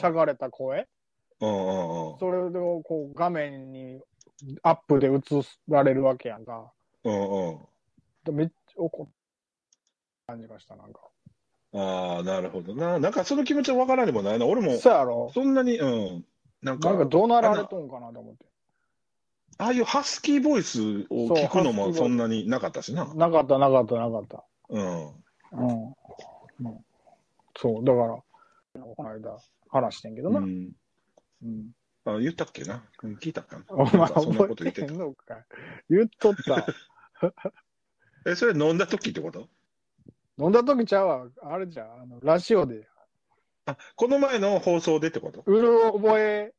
[0.01, 0.81] しゃがれた声。
[0.81, 1.47] ああ。
[1.47, 2.19] うんうんうん。
[2.19, 4.03] それをこう画面に
[4.63, 5.21] アップで映
[5.69, 6.73] られるわけやんか。
[7.05, 7.59] うんうん。
[8.25, 9.07] でめっちゃ怒っ
[10.27, 11.01] た感じがした、なんか。
[11.73, 12.99] ああ、なるほどな。
[12.99, 14.47] なんかその気持ちはわからんでもないな。
[14.47, 16.25] 俺も、そうやろそんなに、うん。
[16.63, 18.45] なんか、なんか怒鳴られとんかなと思って。
[19.59, 20.81] ああいうハスキーボイス
[21.11, 23.13] を聞くのもそんなになかったしな。
[23.15, 24.45] なかった、なかった、なかった。
[24.71, 24.83] うん。
[24.83, 25.95] うん。
[26.65, 26.85] うん
[27.61, 28.17] そう、だから、
[28.97, 29.39] この間
[29.69, 30.41] 話してんけどな。
[30.41, 30.73] うん。
[31.45, 31.71] うん。
[32.07, 32.83] あ言ったっけな？
[33.03, 33.65] うん聞いたかな？
[33.69, 34.95] お前そんなこ覚えと言っててた。
[34.95, 35.45] のかい。
[35.91, 36.67] 言っとった。
[38.27, 39.49] え、それ飲んだ時ってこと？
[40.39, 41.27] 飲んだ時ちゃうわ。
[41.43, 42.89] あれじゃん、あの、ラジオで。
[43.67, 45.43] あ、この前の放送でってこと？
[45.45, 46.55] うる覚え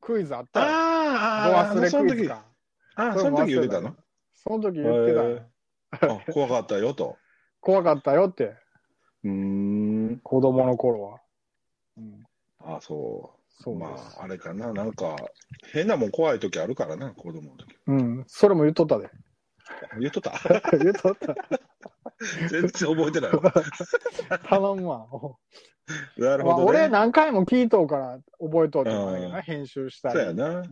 [0.00, 0.60] クイズあった？
[0.60, 0.66] よ。
[0.68, 2.44] ああ、ご忘れその時、クイズか。
[2.94, 3.96] あその時言ってたの？
[4.34, 5.50] その時言ってたよ。
[5.90, 7.18] あ、怖かったよと。
[7.60, 8.56] 怖かったよって、
[9.24, 10.20] うーん。
[10.22, 11.20] 子供の頃は。
[11.96, 12.22] うん。
[12.60, 12.88] あ、そ。
[12.88, 13.43] そう
[13.74, 13.84] うで。
[13.84, 14.72] ますあ、あれかな。
[14.72, 15.16] なんか、
[15.72, 17.74] 変なもん怖い時あるからな、子供の時。
[17.86, 18.24] うん。
[18.26, 19.10] それも言っとったで。
[19.98, 20.32] 言っとった？
[20.76, 21.34] 言っとった。
[22.50, 23.52] 全然覚えてないわ。
[24.48, 25.06] 頼むわ。
[26.16, 26.78] なるまあ、ほどね。
[26.80, 30.14] 俺何回も聞いとうから覚えとうってもあれやうな、編集したり。
[30.14, 30.48] そうやな。
[30.48, 30.64] うんうん、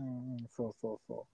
[0.49, 1.27] そうそうそ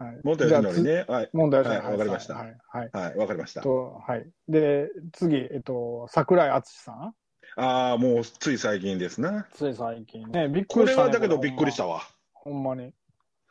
[0.00, 0.04] う。
[0.04, 0.20] はい。
[0.24, 1.04] もっとよしのりね。
[1.08, 1.30] はい。
[1.32, 2.56] 問題はいわかりましたはい。
[2.68, 2.90] はい。
[2.92, 3.60] はい、わかりました。
[3.60, 4.28] と、はい。
[4.48, 7.14] で、次、えっと、桜井敦さん
[7.60, 9.46] ああ、もうつい最近ですな。
[9.52, 11.08] つい最近ね、びっくこりした、ね。
[11.08, 12.00] れはだけどびっくりしたわ。
[12.32, 12.94] ほんまに。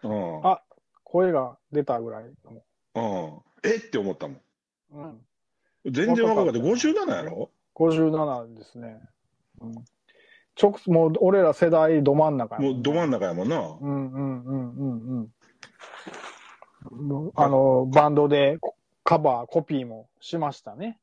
[0.04, 0.48] うん。
[0.48, 0.64] あ
[1.04, 2.24] 声が出たぐらい。
[2.24, 2.34] うん。
[3.64, 3.76] え？
[3.76, 4.42] って思ったもん。
[4.94, 5.22] うん。
[5.86, 6.60] 全然若かった。
[6.60, 9.00] 57やろ？57ですね。
[9.62, 9.76] うん。
[10.60, 13.28] 直、もう俺ら世代ど真ん中やもうど真ん中。
[13.28, 13.60] 中やもんな。
[13.60, 15.30] うんうんうんうん
[16.92, 17.32] うん。
[17.36, 18.58] あの、バンドで
[19.04, 21.00] カバー、コピーもしましたね。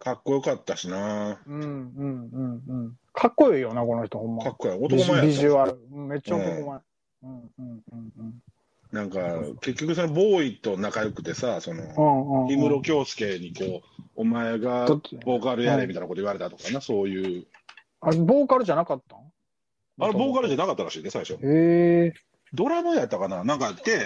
[0.00, 1.38] かっこよかったしな。
[1.46, 2.98] うんうんうんうん。
[3.12, 4.42] かっこいいよな、この人、ほんま。
[4.42, 4.74] かっこいい。
[4.74, 5.78] 男前やビジュアル。
[5.92, 6.60] うんめっちゃ男前。
[6.62, 6.82] うんうん
[7.22, 8.42] うんうん。
[8.92, 9.18] なんか、
[9.60, 11.84] 結局そのボーイと仲良くてさ、その。
[12.46, 17.46] 氷室京介にこう、お前がボーカルやれみたいなこと言われたとかな、そういう。
[18.00, 19.18] あれ、ボーカルじゃなかったん？
[20.00, 21.34] あれ、ボーカルじゃななかったらしいね、最初。
[21.34, 22.14] へえ。
[22.54, 23.44] ドラムやったかな？
[23.44, 24.00] なんかて、へ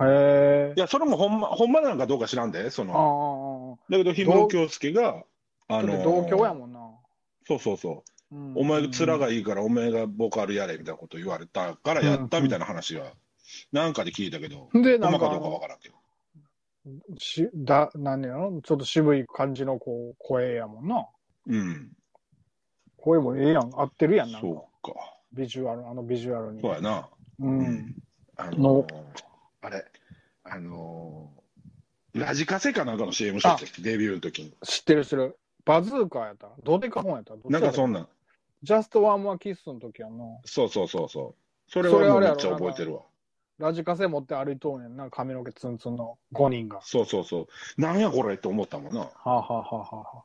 [0.00, 0.80] えい。
[0.80, 5.22] や、それもほんま、ほんまなんかどうか知らんで、その、あだけど、氷室京介が、
[5.68, 5.78] あ。
[5.78, 6.80] あの同居やもんな。
[7.46, 8.36] そうそうそう。
[8.36, 13.12] うんお前面がいいから、お前がボーカルやれみたいなこと言われたからやったみたいな話は、
[13.70, 15.94] なんかで聞いたけど、で、ほなんんかまかどうかわからんけど。
[17.18, 18.60] し、だ、なんやろ？
[18.62, 21.06] ちょっと渋い感じのこう声やもんな。
[21.46, 21.92] うん。
[22.96, 23.70] 声もええやん。
[23.74, 24.48] 合ってるやん、なんか。
[24.48, 24.94] そうか。
[25.32, 26.60] ビジュアル、あのビジュアルに。
[26.60, 27.08] そうやな。
[27.38, 27.46] う。
[27.46, 27.94] うん
[28.36, 29.04] あののー、
[29.62, 29.84] あれ、
[30.42, 34.54] あのー、ラジカセかなんかの CM しとって、デビューの時に。
[34.64, 35.38] 知ってる知ってる。
[35.64, 36.48] バズーカーやった。
[36.62, 37.34] ドデカ本やった？
[37.48, 38.00] なんかそんな。
[38.00, 38.08] なん。
[38.62, 40.24] ジャストワンモアキスの時やんな。
[40.44, 41.34] そうそうそうそ
[41.68, 41.70] う。
[41.70, 43.02] それはもうめっちゃ覚えてるわ。
[43.58, 45.10] ラジカセ持って歩いとんねんな。
[45.10, 46.80] 髪の毛ツンツンの5人が。
[46.82, 47.48] そうそうそ
[47.78, 47.80] う。
[47.80, 49.00] なんやこれって思ったもんな。
[49.00, 50.24] はあ、はあはあはあはあ、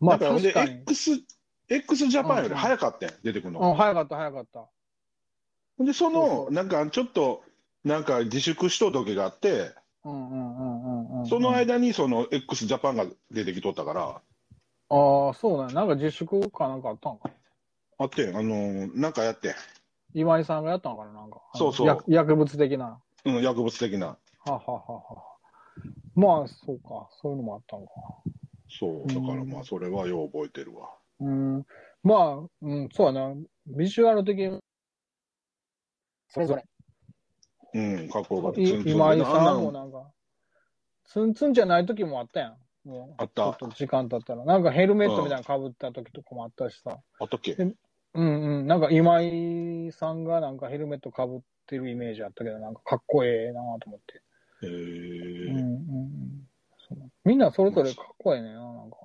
[0.00, 0.82] まあ確かに。
[0.82, 1.22] X、
[1.68, 3.60] X ジャパンより早かったん、出てくるの。
[3.60, 4.64] うん、早かった早かった。
[5.84, 7.42] で、そそうの、そうなんかちょっと、
[7.84, 9.72] なんか自粛しとう時があって、
[10.04, 11.26] うんうんうんうんうん。
[11.26, 14.20] その間にその X ジャパンが出てきとったから、
[14.90, 17.30] ああ、そうなんやなんか自粛かなんかあったんか。
[17.98, 19.54] あってん、あのーなんかやってん
[20.14, 21.40] 今井さんがやったのかななんか。
[21.54, 23.00] そうそう薬薬物的な。
[23.24, 24.06] うん、薬物的な。
[24.06, 24.16] は
[24.46, 25.24] あ、はあはあはあ、
[26.14, 27.08] まあ、そうか。
[27.20, 27.92] そういうのもあったのか
[28.68, 30.90] そう、だからまあ、それはよう覚えてるわ。
[31.20, 31.26] な。
[31.26, 31.66] うん。
[32.02, 33.34] まあ、うん、そうやな。
[33.66, 34.60] ビジュアル的に、
[36.28, 36.64] それぞれ。
[37.74, 38.60] うん、かっこよかった。
[38.60, 40.12] いツンツンで今井さんもなんか、
[41.06, 42.56] ツンツンじゃない時もあったやん。
[42.84, 44.44] もう、あったちょっと時間経ったら。
[44.44, 46.98] なんかヘルメットみたいなの被った時とかもあったしさ。
[47.18, 47.54] あったっけ？
[47.54, 47.74] うん
[48.14, 48.66] うん。
[48.66, 54.22] なんか今井さんがなんかヘルメット被ってるイメージあったけど、なんかかっこええなと思って。
[54.66, 56.48] へうんえうんうん
[56.88, 58.98] そうみんなそれぞれかっこええねんな、なんか。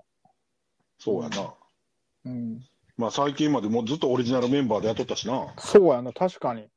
[0.97, 1.53] そうやな。
[2.25, 2.61] うん。
[2.97, 5.53] まあ最近までもうずっとオリジナルメンバーでやっとったしな。
[5.57, 6.67] そうやな、確かに。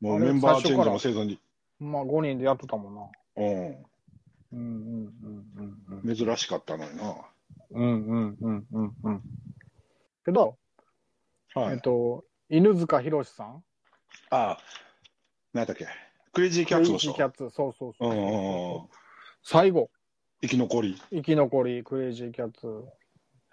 [0.00, 1.40] もうメンバーチェンジもせずに。
[1.80, 3.02] まあ5人でやっとったもんな。
[3.36, 3.86] うん。
[4.52, 7.14] 珍しかったのにな。
[7.70, 9.22] うんうんうんうんうん。
[10.24, 10.58] けど、
[11.54, 11.74] はい。
[11.74, 13.64] えっと、犬塚弘さん
[14.30, 14.58] ああ、
[15.52, 15.86] 何やったっけ。
[16.32, 17.44] クレイジーキャッツの人クレイジーキ。
[17.44, 18.14] ャッツ、そうそうそうう。
[18.14, 18.88] んうんうん。
[19.42, 19.90] 最後、
[20.42, 21.02] 生き残り。
[21.10, 22.66] 生き残り、クレイジーキャッツ。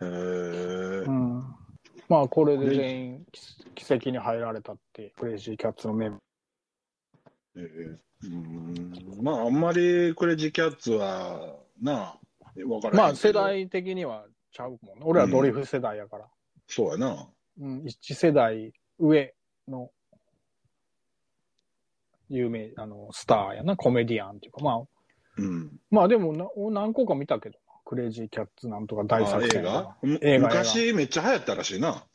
[0.01, 1.11] へえう。
[1.11, 1.39] ん。
[2.07, 6.17] まあ、これで全員奇奇跡に入られたって、クレイジーキャッツのメンバ
[7.55, 12.17] えーうんまあ、あんまりクレイジーキャッツは、なあ、
[12.67, 12.97] わからー。
[12.97, 13.05] ない。
[13.05, 13.31] まあ、世。
[13.31, 15.05] 代的にはちゃうもんね。
[15.05, 16.25] 俺はドリフ世代やから。
[16.67, 17.29] そうやな。
[17.61, 19.33] うん、一世代上
[19.67, 19.89] の
[22.29, 24.81] 有名、あの、スターやな、コメディアンっていうか、まあ、
[25.37, 25.79] うん。
[25.89, 29.97] まあでもな、何個か見たけどな、クレイジーキャッツなんとか大あ作映画戦とか。
[30.01, 32.05] む映画昔めっちゃ流行ったらしいな。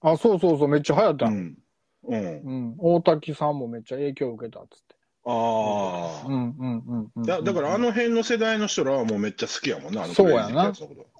[0.00, 1.26] あ、そうそうそう、めっちゃ流行った。
[1.26, 1.58] うん。
[2.04, 2.40] うん。
[2.40, 2.74] うん。
[2.78, 4.96] 大滝さんもめっちゃ影響を受けたっつって。
[5.24, 6.26] ああ。
[6.26, 7.22] うんうんうんうん。
[7.24, 10.72] だだからあ、の辺の世代の人らはもうめっちゃ好きやもんな、あのそうやな。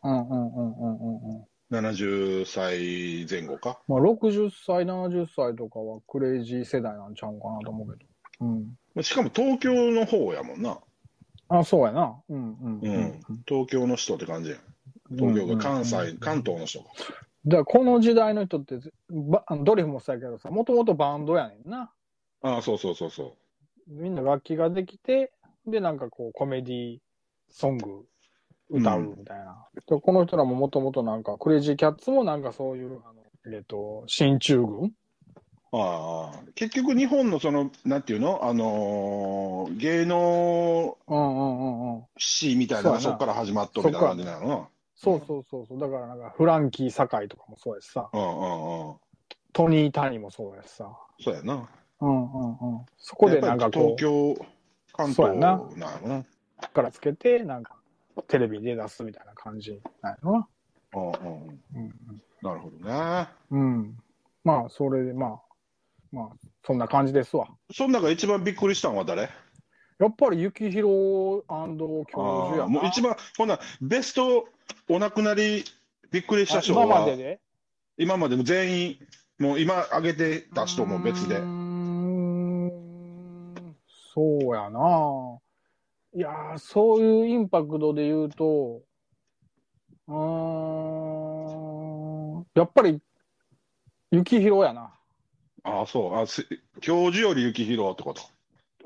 [0.03, 1.47] うんうんうんうんうんうん。
[1.71, 3.79] 70歳前後か。
[3.87, 8.47] まあ60歳、70歳とかはクレイジー世代なんちゃうかなと思うけど。
[8.97, 9.03] うん。
[9.05, 10.79] しかも東京の方やもんな。
[11.49, 12.17] あ、そうやな。
[12.29, 13.21] うんうんうん。
[13.47, 14.61] 東京の人って感じやん。
[15.17, 16.91] 東京が関西、関東の人か。
[17.47, 21.91] だからこの時代の人ってぜばドリフもそうやけどさ、もともとバンドやねんな。
[22.43, 23.37] ああ、そうそうそうそ
[23.89, 25.33] みんな楽器ができて、
[25.67, 26.99] で、なんかこうコメディ
[27.51, 28.05] ソング
[28.69, 29.67] 歌うみたいな。
[29.75, 33.23] でこの人らももともとなんか、クレイジーキャッツもなんかそういう、あの
[33.57, 34.91] えっと、進駐軍う。
[35.73, 38.45] ああ、結局日本のその、なんていうの？
[38.45, 42.05] あのー芸能うんうんうんうん。
[42.19, 44.49] 史みたいなのがそこから始まっとるみたいな感じなの？
[44.49, 44.69] な。
[45.03, 45.79] そうそうそうそう。
[45.79, 48.97] だからなんか、フランキー堺とかもそうやしさ、うんうんうん。
[49.55, 50.95] トニー・タニもそうやしさ。
[51.19, 51.69] そうやな。
[52.01, 52.87] うんうんうん。
[52.99, 54.47] そこでなんかこやっぱり東京、
[54.93, 56.09] 関東やななの？
[56.09, 56.19] な。
[56.19, 56.25] う、
[56.75, 57.77] からつけて、なんか、
[58.29, 60.49] テレビで出すみたいな感じなんやろな。
[60.95, 61.61] うんうん。
[61.77, 61.93] うん
[62.43, 63.29] なるほどね。
[63.51, 63.61] うん。
[63.61, 63.97] うん。
[64.45, 65.41] まあ、それで、まあ、
[66.13, 66.29] まあ、
[66.65, 67.49] そんな感じですわ。
[67.73, 69.23] その中一番びっくりしたのは誰？
[69.99, 70.83] やっぱり、幸宏
[71.47, 72.07] 教
[72.49, 72.69] 授やな。
[72.69, 74.49] もう一番、ほな、ベスト
[74.89, 75.65] お亡くなり
[76.11, 77.41] びっくりした人あ今まは、でで？
[77.99, 78.97] 今までも全員、
[79.39, 81.45] もう今挙げてた人も別でう
[84.15, 85.39] そうやな。
[86.13, 88.83] いやー、そういうインパクトで言うと、
[90.09, 90.17] うー
[92.41, 93.01] ん、やっぱり、
[94.13, 94.93] 幸宏やな。
[95.63, 96.17] ああ、そう。
[96.17, 96.49] あす
[96.81, 98.23] 教授より幸宏ってこと？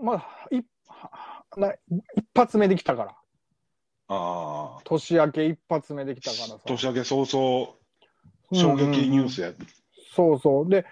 [0.02, 0.60] まあ、い
[1.56, 1.72] な
[2.14, 3.16] 一発目できたから。
[4.08, 6.58] ああ、年明け一発目できたからさ。
[6.66, 7.74] 年明け早々、
[8.52, 9.52] 衝撃ニュースや。
[10.14, 10.68] そうそう。
[10.68, 10.84] で、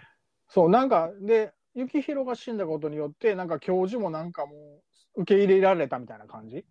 [0.49, 4.83] そう、なんか、で、幸宏が死んだことによって、なんか教授もなんかも
[5.17, 6.65] う、受け入れられたみたいな感じ？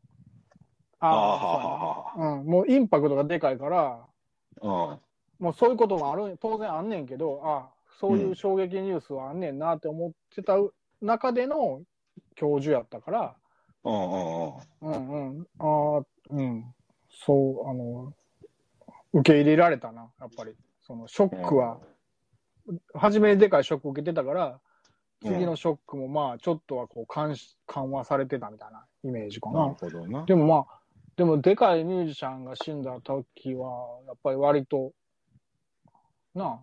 [1.00, 4.08] ああ、うん、もうインパクトがでかいから、
[4.62, 5.00] あ、はあ。
[5.40, 7.70] もうそういうこともある、当然あんねんけど、あ
[8.00, 10.58] そういう衝撃ニュースはあんねんなって思ってた
[11.02, 11.82] 中での
[12.36, 13.36] 教授やったから、
[13.84, 13.94] うん。
[13.94, 14.54] うんうんうん。
[14.82, 16.74] うんうん、ああ、うん、
[17.10, 18.14] そう、あの、
[19.14, 20.54] 受け入れられたな、やっぱり。
[20.82, 21.80] そのショックは、
[22.96, 24.60] 初めにでかいショック受けてたから、
[25.24, 29.74] 次のショックもまあ、ちょっとはこう緩し緩和されてたみたいなイメージかなるな。
[29.76, 30.26] ほどな。
[30.26, 30.80] でもまあ、
[31.16, 34.94] でもでかいミュージシャンが死んだ時は、やっぱり割と、
[36.34, 36.60] なあ、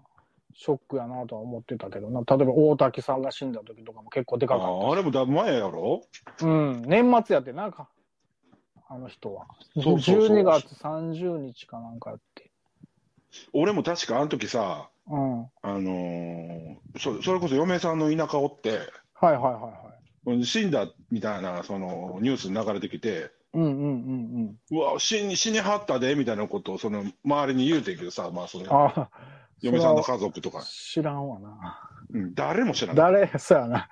[0.55, 2.23] ショックやなとは思ってたけどな。
[2.27, 6.01] 例えば大滝さんが死んだ時とかも結構でかかっあああれもだいぶ前やろ？
[6.37, 6.47] た。
[6.47, 7.89] うん、年末やってなんか、
[8.89, 9.47] あの人は。
[9.75, 12.51] そうそうそう12月30日かなんかやって。
[13.53, 15.39] 俺も確かあの時さ、うん。
[15.41, 18.81] はいあのーそそれこそ嫁さんの田舎おって、
[19.15, 20.45] はいはいはい。
[20.45, 24.79] 死んだみたいなそのニュースに流れてきて、うんうんうんうん。
[24.79, 29.11] うわ死に、死にはったでみたいなことをその周りに言うてんけどさ、まあ、そのああ、
[29.61, 31.81] 嫁さんの家族とか、知らんわな。
[32.13, 33.13] うん、誰も知らない。
[33.13, 33.89] 誰、そうやな。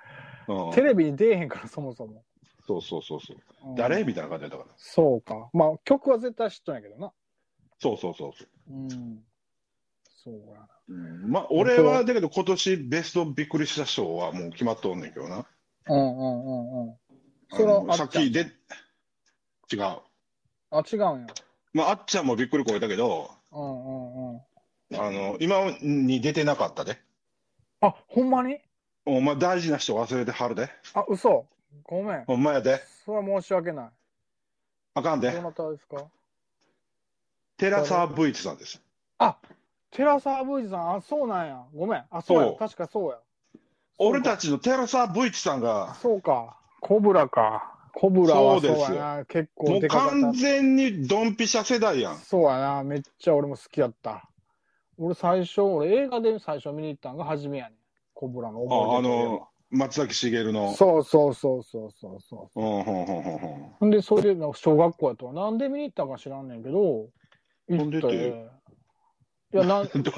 [0.47, 2.23] うんテレビに出えへんから、そもそも。
[2.67, 3.37] そうそうそうそう。
[3.69, 4.69] うん誰みたいな感じだったから。
[4.77, 5.49] そうか。
[5.53, 7.11] まあ、曲は絶対知っとんやけどな。
[7.79, 8.73] そうそうそうそう。
[8.73, 9.23] うん。
[10.23, 10.67] そうやな。
[10.89, 15.45] うん、まあ、俺は、だけど今年ベストびっくりした賞はもう決まっとんねんけどな。
[15.89, 16.91] うんうんうんうん。
[16.91, 16.95] あ
[17.55, 18.41] それはのさっきで、
[19.71, 19.81] 違う。
[20.71, 21.27] あ、違うんや。
[21.73, 24.41] まあ、あっちゃんもびっくりこえたけど、うんうんうん。
[24.95, 26.97] あの、今に出てなかったで。
[27.81, 28.59] あ、ほんまに？
[29.05, 30.69] お前大事な人忘れてはるで。
[30.93, 31.45] あ、嘘。
[31.83, 32.25] ごめん。
[32.25, 32.81] ほんまやで。
[33.05, 33.89] それは申し訳ない。
[34.95, 35.41] あかんでど。
[35.41, 36.05] なたですか？
[37.57, 38.81] 寺澤ブイチさんです。
[39.17, 39.37] あ、
[39.91, 41.65] 寺澤ブイジさん、あ、そうなんや。
[41.73, 42.03] ごめん。
[42.09, 42.53] あ、そうや。
[42.53, 43.17] 確かそうや。
[43.97, 46.57] 俺たちの寺澤ブイチさんが、そうか。
[46.81, 47.73] コブラか。
[47.93, 49.25] コブラはそうやな。
[49.25, 50.39] 結もう構でかか完った。
[50.39, 52.17] 全にドンピシャ世代やん。
[52.17, 52.83] そうやな。
[52.83, 54.29] めっちゃ俺も好きやった。
[54.99, 57.77] 俺最初、俺映画で最初見に行ったんが初めやねん。
[58.13, 60.73] コブラのああ覚えてるの、松崎しげるの。
[60.73, 62.61] そうそうそうそうそうそう。
[62.61, 63.37] うん、ほんほんほん
[63.79, 63.89] ほん。
[63.89, 65.33] で、それで小学校やと。
[65.33, 67.09] なんで見に行ったか知らんねんけど、
[67.67, 68.51] 行ったなんでよ。
[69.53, 70.11] いや、なん、 ど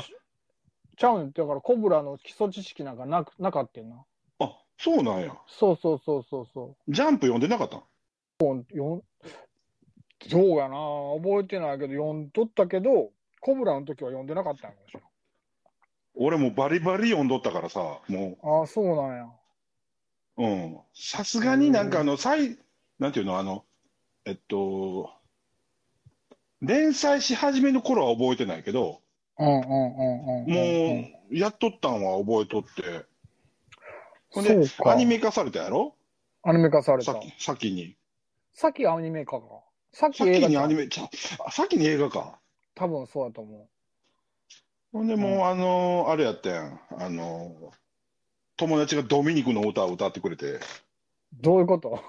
[0.97, 1.31] ちゃうねん？
[1.31, 4.05] だから、コブラの基礎知識なんかなくなかったんな。
[4.39, 5.35] あ、そうなんや。
[5.47, 7.81] そうそうそうそうそジャンプ読んでなかった。
[8.45, 9.03] よん
[10.27, 10.75] そうやな。
[11.21, 14.77] 覚えてないけど、読んどったけど、コブラの時は読んでなかったんや
[16.15, 19.38] 俺もうバリバリ読んどったからさ、もああ、そうなんや。
[20.39, 20.79] う、うん。
[20.93, 22.57] さすがになんかあの、最、
[22.97, 23.65] なんていうの、あの、
[24.25, 25.11] えっと、
[26.61, 29.01] 連載し始めの頃は覚えてないけど、
[29.37, 31.01] うんうんうんうんうん。
[31.01, 33.05] もう、やっとったんは覚えとって、
[34.31, 35.95] ほんでアニメ化されたやろ？
[36.43, 37.19] アニメ化されたさ。
[37.19, 37.95] っき、先に。
[38.53, 39.45] さっきアニメ化か。
[39.91, 41.09] さっき先映画かにアニメ、ちゃ
[41.45, 42.39] あ先に映画か。
[42.75, 43.67] 多分そうだと思
[44.91, 46.79] ほんでもう、うんあのあれやったやん。
[46.97, 47.71] あの
[48.60, 50.60] 友達がドミニクの歌を歌ってくれて、う。
[51.41, 52.03] どういうこと？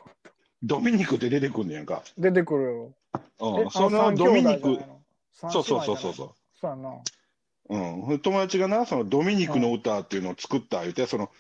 [0.63, 2.03] ドミニクって出てくんねやんか。
[2.19, 2.93] 出てくるよ。
[3.41, 5.01] えうん、そのドミニク兄弟じゃない、の？
[5.33, 6.91] 三そうそう姉妹じゃないそうそうそそうやな。
[6.91, 8.11] う。
[8.11, 11.31] うん、友達がな、そのドミニクの歌っていうのを作った言うて、その。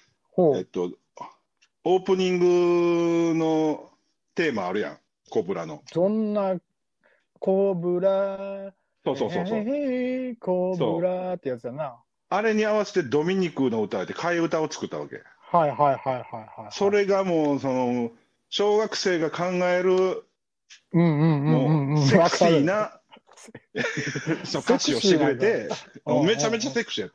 [0.56, 0.92] えっと、
[1.84, 2.38] オープニン
[3.32, 3.90] グの
[4.34, 4.98] テーマあるやん。
[5.28, 5.82] コブラの。
[5.92, 6.56] そんな、
[7.38, 8.72] コブラ、
[9.04, 9.58] そうそうそうそう。
[9.58, 11.96] へへへコブラってやつやな。
[12.30, 15.20] あれに合わせてドミニクの歌で替え歌を作ったわけ。
[15.50, 16.72] はいはいはいはいはい。
[16.72, 18.10] そ、れがもう、その、
[18.48, 20.24] 小学生が考える、
[20.92, 22.06] うんうんうんうんうん。
[22.06, 23.00] セクシーわな、
[24.44, 25.68] そう歌詞をしてくれて、
[26.06, 27.10] うんめちゃめちゃセクシーや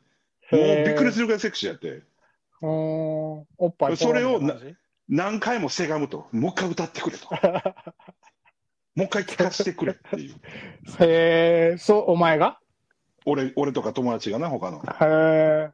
[0.52, 2.02] もうびっくりするぐらいセクシーやって。
[2.60, 4.40] おっぱいそれを
[5.08, 7.28] 何回もせがむと、もう一回歌ってくれと、
[8.94, 10.34] もう一回聞かせてくれっていう。
[10.84, 12.58] じへえ、そう、お前が？
[13.26, 14.78] 俺、俺とか友達がな、他の。
[14.78, 15.70] へえ。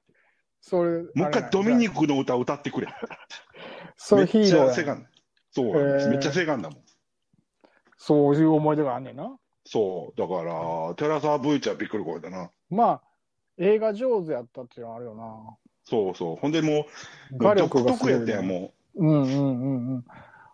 [0.61, 1.95] それ、もう一回ドミニク。
[2.01, 2.89] クの歌を歌ってくれ。
[3.97, 5.07] そめっちゃせがん。
[5.51, 6.83] そうめっちゃせがんだもん。
[7.99, 9.39] そういう思い出があんねんな。
[9.65, 10.21] そう。
[10.21, 12.51] だから、テラサー V ちゃんびっくりこいだな。
[12.71, 13.03] まあ、
[13.59, 15.57] 映画上手やったっていうのはあるよな。
[15.85, 16.37] そうそう。
[16.37, 16.87] ほんでも
[17.31, 20.05] う、力がすごいね特やったもうんうんうんうん。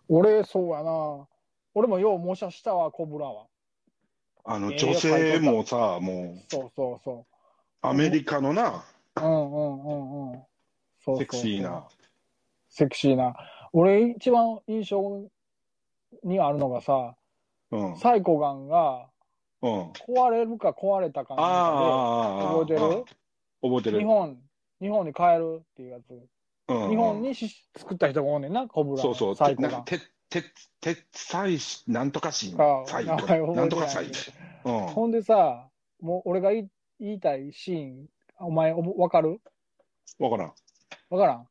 [0.09, 1.27] 俺、そうやな。
[1.73, 3.48] 俺もよう模写したわ、コブラは。
[4.45, 4.51] う。
[4.51, 7.25] あの、えー女性もさ、もう、そうそうそ
[7.81, 8.83] アメリカのな、
[9.15, 9.21] う。
[9.21, 10.39] うんうんうんうん。
[11.03, 11.87] そうそうそうセクシーな。。
[12.69, 13.33] セクシーな。
[13.73, 15.23] 俺、一番印象
[16.23, 17.15] にあるのがさ、
[17.71, 17.97] うん。
[17.97, 19.09] サイコガンが
[19.61, 19.91] うん。
[19.91, 23.05] 壊れるか壊れたかなん覚えてる？
[23.61, 23.97] 覚えてる。
[23.97, 24.37] で日本、
[24.81, 26.11] 日本に帰るっていうやつ。
[26.11, 29.01] うん日本にし作った人がおんねんな、コブラの。
[29.01, 29.85] そうそう、サイコガン。
[29.85, 29.99] て
[30.31, 30.49] なんか
[30.81, 34.11] て、て、て、祭し、なんとかし、あ祭、なんとか祭。
[34.65, 34.87] うん。
[34.87, 35.69] ほんでさ、
[36.01, 36.69] もう俺が言い
[36.99, 38.07] 言いたいシーン、
[38.39, 39.41] お前おぼわかる？
[40.19, 40.53] わからん。
[41.09, 41.47] わからん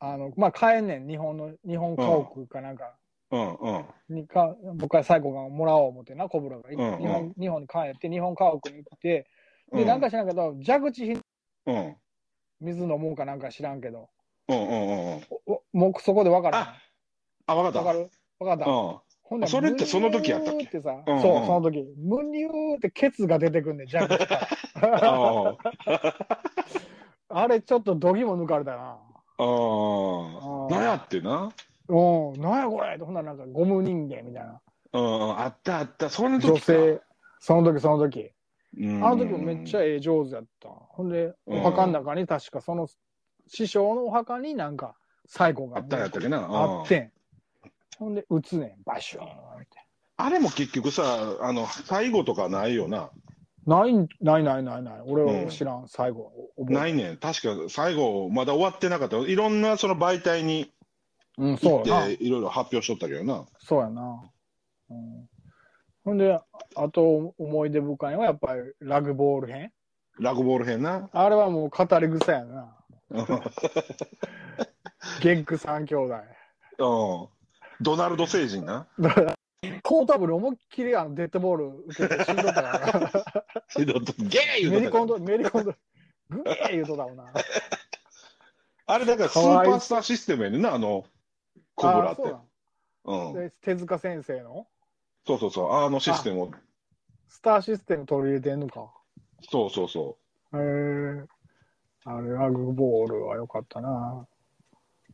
[0.00, 2.94] あの、まあ、帰んねん、日本の、日本家屋かなんか、
[3.30, 3.84] うんうん。
[4.08, 6.70] にか、僕は最後がもらおう思ってな、コブラが。
[6.70, 9.26] うんうん日本、日本に帰って、日本家屋に行って、
[9.72, 11.20] で、うんなんか知らんけど、蛇口ひ
[11.66, 11.96] うん。
[12.60, 14.08] 水飲もうかなんか知らんけど、
[14.48, 15.26] うんうんうんうん。
[15.46, 16.66] おおもうそこでわからん。
[17.48, 17.78] あ、わかった。
[17.80, 18.10] わかる？
[18.38, 18.70] わかった。
[18.70, 18.98] うん。
[19.22, 20.64] ほんそれってその時やったっけ？
[20.64, 24.36] ってさ、うんうんそう、その時、ムニューってケツが出てくんねん、蛇口か
[24.80, 25.00] ら。
[25.02, 25.56] あ
[27.42, 28.76] あれ、ちょっと度肝抜かれたな。
[28.76, 28.96] あ。
[29.38, 30.70] ああ。
[30.70, 31.50] なんやってな？
[31.88, 31.94] う
[32.36, 32.96] ん、なんやこれ？
[32.98, 34.60] ほんならなんかゴム人間みたいな。
[34.92, 35.38] うんうん。
[35.40, 36.08] あったあった。
[36.08, 36.52] その時か。
[36.52, 37.00] 女性、
[37.40, 38.30] その時その時。
[38.78, 39.04] うん。
[39.04, 40.68] あの時もめっちゃ絵上手やった。
[40.68, 42.88] ほんで、うんお墓の中に確かその
[43.46, 44.94] 師匠のお墓になんか
[45.26, 46.46] 最後があったんやったっけな？
[46.50, 47.12] あってん。
[47.98, 49.30] ほんで、撃つねん、バシューンっ
[49.68, 49.84] て。
[50.16, 53.10] あれも結局さ、あの、最後とかないよな。
[53.66, 55.00] ないん、ないないないない。
[55.06, 56.32] 俺うんは知らん、最後。
[56.56, 57.16] 覚えてないねん。
[57.18, 59.16] 確か最後、まだ終わってなかった。
[59.18, 60.72] いろんなその媒体に
[61.36, 61.84] うん、行っ。
[61.84, 63.44] ていろいろ発表しとったけどな。
[63.58, 64.22] そうやな。
[64.90, 65.28] うん。
[66.04, 66.40] ほんで、
[66.76, 69.72] あと思い出深いのはやっぱりラグボール編。
[70.18, 71.08] ラグボール編な。
[71.12, 72.74] あれはもう語り草やな。
[75.20, 76.14] ゲッグ三兄弟。
[76.78, 77.28] うん。
[77.80, 78.86] ドナルド星人な。
[78.98, 79.34] だから、
[79.82, 82.78] ポータブル思いっきりあのデッドボール受けて死んどったから。
[83.78, 85.74] ゲー言うとったからメリコンド、メリコンド、
[86.30, 87.32] グー言うとったもんな。
[88.86, 91.04] あれだからスーパースターシステムやねんな、あの、
[91.74, 92.38] コブラってう。
[93.10, 94.66] なん手塚先生の？
[95.26, 95.72] そうそうそう。
[95.72, 96.50] あのシステムを。
[97.28, 98.90] スターシステム取り入れてんのか。
[99.50, 100.16] そうそうそ
[100.54, 101.24] へえ。
[102.04, 104.26] あれ、ラグボールは良かったな。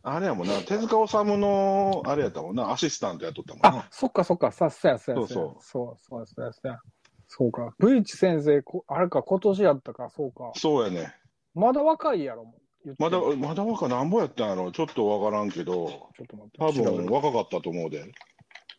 [0.05, 0.09] う。
[0.09, 3.89] あれやもんな、手塚治虫の、あれやったもんな、アシスタントやっとったもんあな、。
[3.91, 6.79] そっかそっか、さ、そうや、そうや、そうそうそうそうや、そうや。
[7.27, 7.75] そうか。
[7.79, 10.53] ブイチ先生、こあれか、今年やったか、そうか。
[10.57, 11.15] そうやね。
[11.55, 12.55] まだ若いやろ、
[12.99, 16.59] まだ、まだ若なんぼやったんやろちょっとわからんけど、ちょっと待って。
[16.83, 18.05] 多分若かったと思うで。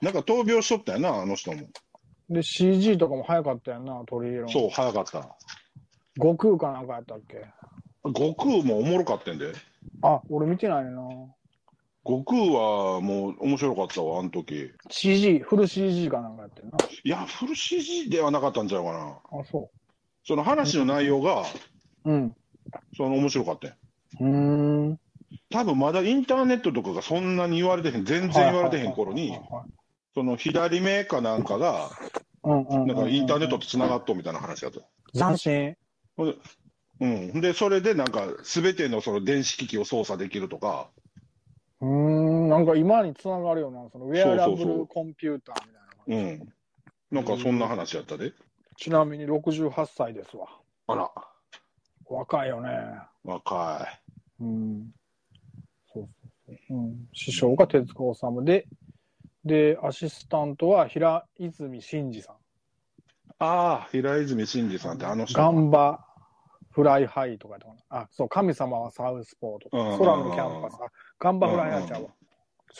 [0.02, 1.68] なんか闘病しとったよな、あの人も。
[2.30, 4.52] で、CG とかも早かったやんな、取り入れるの。
[4.52, 5.36] そう、早かった。
[6.18, 7.46] 悟空かなんかやったっけ？
[8.06, 9.52] 悟空もおもろかったんで。
[10.02, 11.08] あ、俺見てないな。
[12.06, 14.72] 悟空はもう面白かったわ、あの時。
[14.90, 16.78] CG、フル CG かなんかやってんな。
[17.04, 19.20] いや、フル CG ではなかったんちゃうかな。
[19.40, 19.72] あ、そ
[20.24, 21.42] その話の内容が、
[22.06, 22.12] う。
[22.12, 22.36] うん。
[22.96, 23.74] その面白かったよ。
[24.20, 25.00] うーん。
[25.50, 29.38] 多分まだインターネットとかがそんなに言われてへん、全然言われてへん頃に
[30.14, 31.90] その左目かなんかが。
[32.46, 34.80] なんかインターネットと繋がっとみたいな話だった。
[35.14, 35.76] 斬新。
[37.00, 37.42] うん。
[37.42, 40.90] で、それでなんか、すべてのその電子機器を操作できるとか、
[41.82, 46.32] うーん、なんか今につながるような、そのウェアラブルコンピューターみたいな。
[46.32, 46.54] うん。
[47.12, 48.34] なんかそんな話やったで。
[48.78, 50.48] ちなみに68歳ですわ。
[50.88, 51.12] あら、
[52.06, 52.70] 若いよね。
[53.24, 53.88] 若
[54.40, 54.92] うん。
[55.94, 56.08] そう
[56.48, 56.78] そうそう。
[56.78, 57.08] うん。
[57.14, 58.68] 師匠が手塚治虫で、
[59.44, 62.36] で、アシスタントは平泉真二さん。
[62.36, 62.38] い。
[63.40, 65.38] ああ、平泉真二さんってあの人。
[65.38, 66.05] ガンバ
[66.76, 68.02] フライハイとかやったかな。
[68.02, 70.74] あ、そう、神様はサウスポーとか、うん空のキャンバス。
[70.82, 72.10] あガンバフライハイちゃうわ。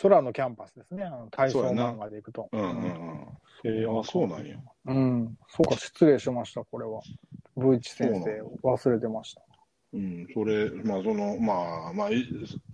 [0.02, 1.04] 空のキャンバスですね。
[1.04, 2.46] あの体操漫画でいくと。
[2.52, 3.26] うんうんうん。
[3.64, 4.56] えー、あ、そうなんや。
[4.84, 5.38] うん。
[5.48, 7.00] そうか、失礼しました、これは。
[7.56, 9.40] 武一先生、忘れてました。
[9.94, 12.22] うん、それ、まあ、その、まあ、まあ、い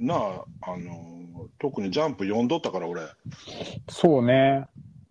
[0.00, 3.02] なあ、あの、特にジャンプ読んどったから、俺。
[3.88, 4.66] そうね。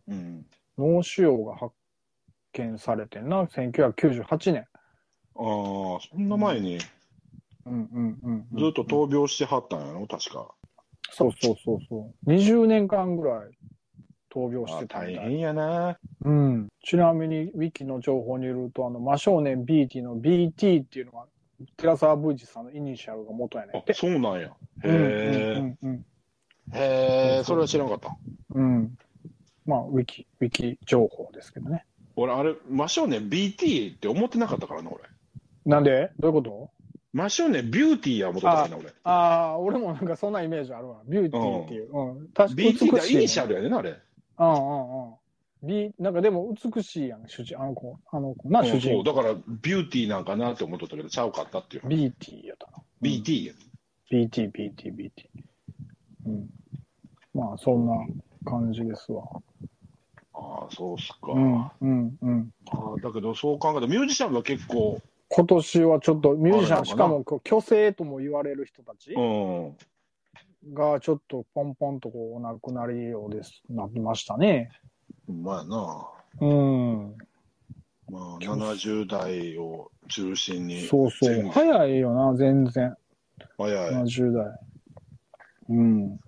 [0.09, 0.45] うん。
[0.77, 1.73] 脳腫瘍が発
[2.51, 4.67] 見されてんな、1998年。
[5.35, 6.79] ああ、そんな前に、
[7.65, 8.19] うんうん
[8.51, 10.53] うん、ずっと闘病してはったんやろ、確か。
[11.11, 12.29] そうそうそうそう。
[12.29, 13.51] 20年間ぐらい
[14.33, 15.15] 闘病しあてたみたい。
[15.15, 15.97] 大変やな。
[16.23, 16.69] うん。
[16.83, 21.27] ちなみに、ウィキの情報によると、あの、真少年 BT の BT っていうのは、
[21.77, 23.93] 寺沢ブイチさんのイニシャルが元やねんあって。
[23.93, 24.47] そうなんや。
[24.83, 25.53] へうんえ。
[25.57, 26.05] うんうん
[26.73, 28.15] へえ、それは知らんかった。
[28.55, 28.75] うん。
[28.75, 28.97] うん。
[29.65, 31.85] まあ、ウィキ、ウィキ情報ですけどね。
[32.15, 35.03] 俺、あれ、真正面 BT って思ってなかったからな、俺。
[35.65, 36.11] なんで？
[36.19, 36.71] どういうこと？
[37.13, 38.89] 真正面ビューティーや思ってたからな、俺。
[39.03, 39.11] あ
[39.53, 41.01] あ、俺もなんかそんなイメージあるわ。
[41.05, 41.89] ビューティーっていう。
[41.91, 42.27] うん。
[42.29, 43.97] 確かに BT って美しい、イニシャルやねんな、あれ。
[44.39, 45.13] うんうんうん。
[45.63, 51.89] 美、なんかでも美しいやん、主人、あの子、あの子な、うん主人そう、だから、ビューティーなんかなって思っとったけど、ちゃうかったっていう話。
[51.89, 52.77] ビーティーやったな。
[53.01, 53.53] BT や。
[54.09, 55.11] BT、BT、BT。
[56.27, 56.49] うん。
[57.33, 57.93] まあ、そんな
[58.45, 59.23] 感じですわ。
[60.33, 61.33] ああ、そうっすか。
[61.33, 62.53] うん、うん、うん。
[62.71, 65.01] ああだけど、そう考えたら、ミュージシャンが結構、
[65.33, 69.77] 今年はちょっとミュージシャン、しかもこう虚勢とも言われる人たちうん。
[70.73, 74.69] がちょっとポンポンとこうお亡くなりようです、なりましたね。
[75.27, 76.07] まあな。
[76.41, 77.15] うん。
[78.09, 80.81] まあ、70代を中心に。
[80.81, 81.49] そうそう。
[81.53, 82.93] 早いよな、全然。
[83.57, 83.93] 早い。
[83.93, 84.59] 70代。
[85.69, 86.19] うん。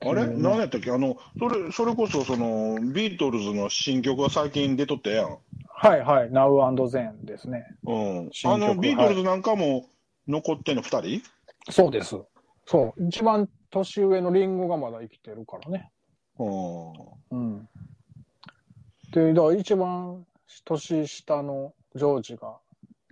[0.00, 0.22] あれ？
[0.22, 0.90] うん何やったっけ？
[0.90, 5.38] あの、それ、それこそ、その、ビートルズの新曲が最近出とったやん。
[5.80, 6.30] はいはい。
[6.30, 7.64] Now and Then ですね。
[7.84, 8.30] うん。
[8.44, 9.86] あの、ビートルズなんかも
[10.26, 10.82] 残ってんの？
[10.82, 11.22] 二人？
[11.70, 12.16] そうです。
[12.66, 13.06] そう。
[13.06, 15.92] 一番年上のリンゴがまだ生きてるからね。
[16.40, 16.92] うん。
[17.30, 17.68] うん。
[19.12, 20.26] で、だから一番
[20.64, 22.58] 年下のジョージが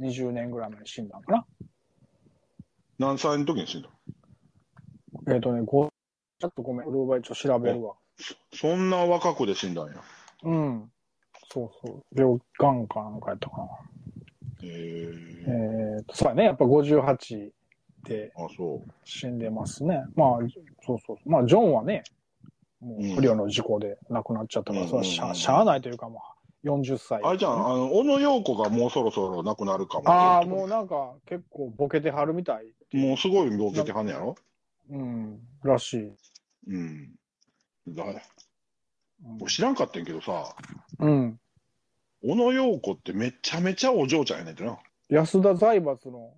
[0.00, 1.46] 20年ぐらい前に死んだんかな。
[2.98, 3.90] 何歳の時に死んだ
[5.28, 5.88] えっ、とね、ご
[6.40, 6.88] ちょっとごめん。
[6.88, 7.94] 俺は一応調べるわ。
[8.52, 10.02] そんな若くで死んだんや。
[10.42, 10.90] うん。
[11.56, 12.04] そうそう。
[12.14, 13.64] 病、がんかなんかやったかな。
[14.62, 16.00] へええ。
[16.02, 16.44] っ、と、そうやね。
[16.44, 17.50] やっぱ58
[18.04, 18.90] であ、そう。
[19.04, 20.04] 死んでますね。
[20.14, 20.38] まあ、
[20.84, 21.16] そうそう。
[21.24, 22.04] まあ、ジョンはね、
[22.80, 27.22] もう不慮の事故で亡くなっちゃったから、うんそれはしゃしゃあないというか、まあ、40歳。
[27.24, 30.10] あれじゃん、あの、小野洋子がもうそろそろ亡くなるかも。
[30.10, 32.66] ああ、もうなんか結構ボケてはるみたい。
[32.92, 34.34] もうすごい病気てはんねやろ？
[34.90, 36.12] うん、らしい。
[36.68, 37.14] うん。
[37.88, 40.54] だうん知らんかったんやけどさ、
[40.98, 41.40] うん。
[42.22, 44.78] 小野陽子ってめちゃめちゃお嬢ちゃんやねんてな。
[45.08, 46.32] 安田財閥の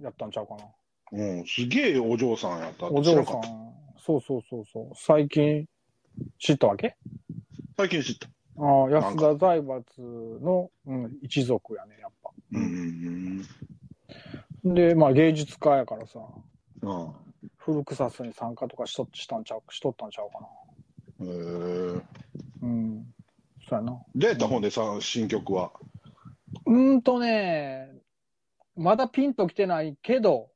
[0.00, 0.64] やったんちゃうかな。
[1.12, 3.42] うん、すげえお嬢さんやったお嬢さん。
[3.98, 4.92] そうそうそうそう。
[4.94, 5.66] 最近
[6.38, 6.96] 知ったわけ？
[7.76, 8.28] 最近知った。
[8.56, 12.30] ああ、安田財閥の、うん、一族やね、やっぱ。
[12.52, 12.62] うん
[14.64, 16.20] うんで、まあ芸術家やからさ、
[16.82, 16.90] うん。
[16.90, 17.12] あ
[17.56, 20.40] フルクサスに参加とかしとしたんちゃうしとったんちゃうか
[21.20, 21.26] な。
[21.26, 22.02] へえ。
[22.62, 23.13] うん。
[23.68, 23.92] そうやな。
[24.14, 25.72] どうやったほんでさ、新曲は。
[26.66, 27.90] うーんとね、
[28.76, 30.50] まだピンときてないけど、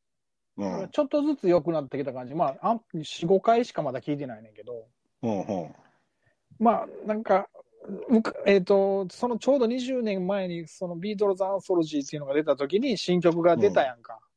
[0.57, 0.89] うん。
[0.91, 2.35] ちょっとずつ良くなってきた感じ。
[2.35, 4.87] まあ、あ4、5回しかまだ聞いてないねんけど、
[5.23, 5.75] うんうん。
[6.59, 7.49] まあ、なんか、
[8.45, 14.15] えっ、と、そのちょうど20年前に、そのビートルズ・アンソロジーっていうのが出た時に新曲が出たやんか。
[14.15, 14.29] うん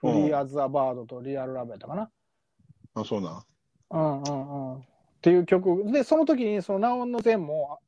[0.00, 2.10] Free as a Bird と Real Love やったかな。
[2.94, 3.42] あ、そうなん。
[3.90, 4.78] うんうんうん。
[4.78, 4.82] っ
[5.20, 5.90] ていう曲。
[5.90, 7.80] で、その時に、その、 Now and Then も、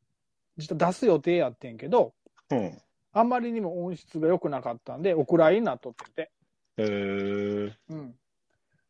[0.61, 2.15] 実は出す予定やってんけど、
[2.51, 2.79] うん。
[3.13, 6.31] あんまりにも音質が良くなかったんで、お蔵になっとってて。
[6.77, 7.77] へえ。
[7.89, 8.15] うん。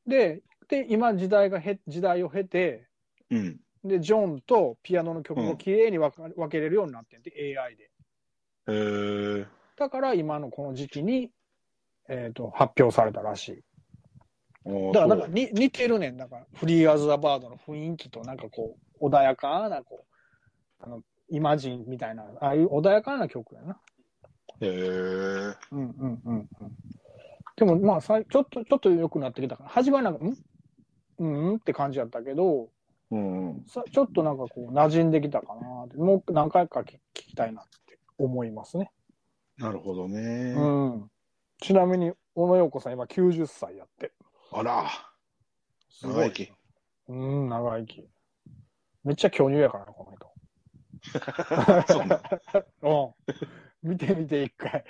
[0.07, 2.87] で、で、今時代がへ、時代を経て、
[3.31, 3.61] うん。
[3.85, 7.85] で、ジョンとピアノの曲をきれいに分か分けれるようになってんて、AI で。
[7.85, 7.89] へ
[8.69, 9.47] え。
[9.77, 11.31] だから今のこの時期に、
[12.09, 13.63] えっ、と、発表されたらしい。
[14.93, 16.17] だから、なんかに似てるねん。
[16.17, 23.81] だから、フリーアズ・ア・バードの雰囲気と、なんかこう、穏やかな、こう、あの、イマジンみたいな、ああいう穏やかな曲やな。
[24.61, 24.71] へえ。
[24.71, 26.49] うんうんうんうん。
[27.57, 30.37] でも、まあ、さいちょっと、ちょっと良くなってきたから、始まりなんか、ん？
[31.19, 32.69] うんって感じやったけど、
[33.11, 33.65] うんうん。
[33.67, 35.97] さちょっとなんかこう、馴染んできたかなって。
[35.97, 38.91] もう何回か聞聞きたいなって思いますね。
[39.59, 40.55] なるほどね。
[40.57, 40.65] う
[40.97, 41.11] ん。
[41.61, 44.13] ちなみに、小野洋子さん今90歳やって。
[44.53, 44.89] あら。
[45.91, 46.15] すごい。
[46.17, 46.53] 長生き。
[47.09, 48.09] うん、長生き。
[49.05, 50.30] めっちゃ巨乳やからな、この人。
[51.89, 52.21] そうなん。
[52.83, 53.91] うん。
[53.91, 54.85] 見てみて、一回。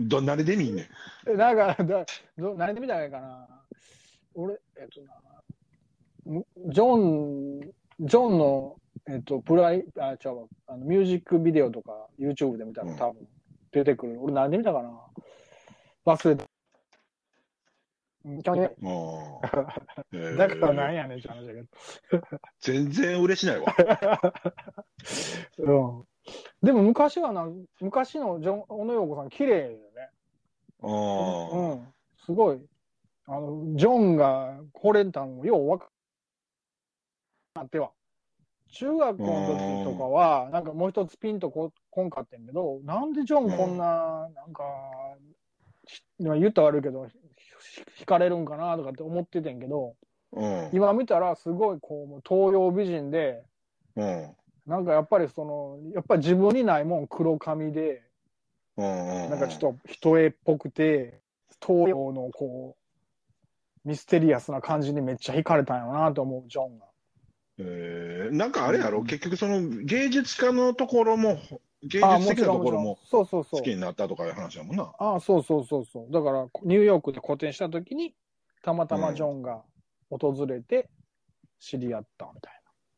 [0.00, 1.30] ど、誰で見んねん。
[1.30, 2.06] えなんか、だ
[2.36, 3.48] ど何で見たらいいかな。
[4.34, 5.14] 俺、えっとな、
[6.24, 8.76] むジョン、ジョンの、
[9.08, 13.26] えっと、プライ、あ、違うわあの、ミュージックビデオとか YouTube で見たら多分
[13.72, 14.20] 出てくる。
[14.22, 15.00] 俺何で見たかな
[16.06, 16.44] 忘れた。
[20.38, 21.64] だからなんやねんって話だけ
[22.60, 23.74] 全然嬉しないわ。
[25.58, 25.90] ど。
[25.90, 26.66] うん。
[26.66, 27.48] でも昔はな、
[27.80, 30.10] 昔のジョン、小野洋子さん綺麗よね。
[30.82, 31.58] ああ。
[31.58, 31.94] うん。
[32.24, 32.60] すごい。
[33.26, 35.88] あの、ジョンが惚れたのようわか
[37.54, 37.92] なっては。
[38.72, 44.64] 中学校の時とかは、なんかもう一つピンとここんかってんけど、なんでジョンこんな、なんか、
[45.86, 47.18] ひ今言ったら悪いけど、ひ
[48.02, 49.94] 惹かれるんかなとかって思っててんけど、
[50.32, 50.70] うん。
[50.72, 53.44] 今見たらすごいこう、もう東洋美人で、
[53.96, 54.34] うん。
[54.66, 58.02] なんかやっぱりその、やっぱり自分にないもん黒髪で、
[58.76, 59.30] うん。
[59.30, 61.20] なんかちょっと人絵っぽくて、
[61.64, 62.76] 東洋のこ
[63.84, 66.86] う、ミステリアスな感じにめっちゃ惹かれたんやろなと思う、ジョンが。
[67.58, 71.38] えー、なんかあれやろ、結局その芸術家のところも、
[71.82, 73.70] 芸術的なところんもそうそうそう好き。
[73.70, 74.92] になったとかいう話やもんな。
[74.98, 76.12] ああ、そうそうそうそう。
[76.12, 78.14] だから、ニューヨークで個展した時に、
[78.62, 79.62] たまたまジョンが
[80.08, 80.88] 訪れて
[81.58, 82.52] 知り合ったみたい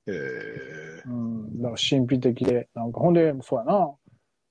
[0.07, 1.15] えー、な。
[1.15, 1.34] うん。
[1.55, 3.95] だから神秘的で、なんかほんで、そうやな、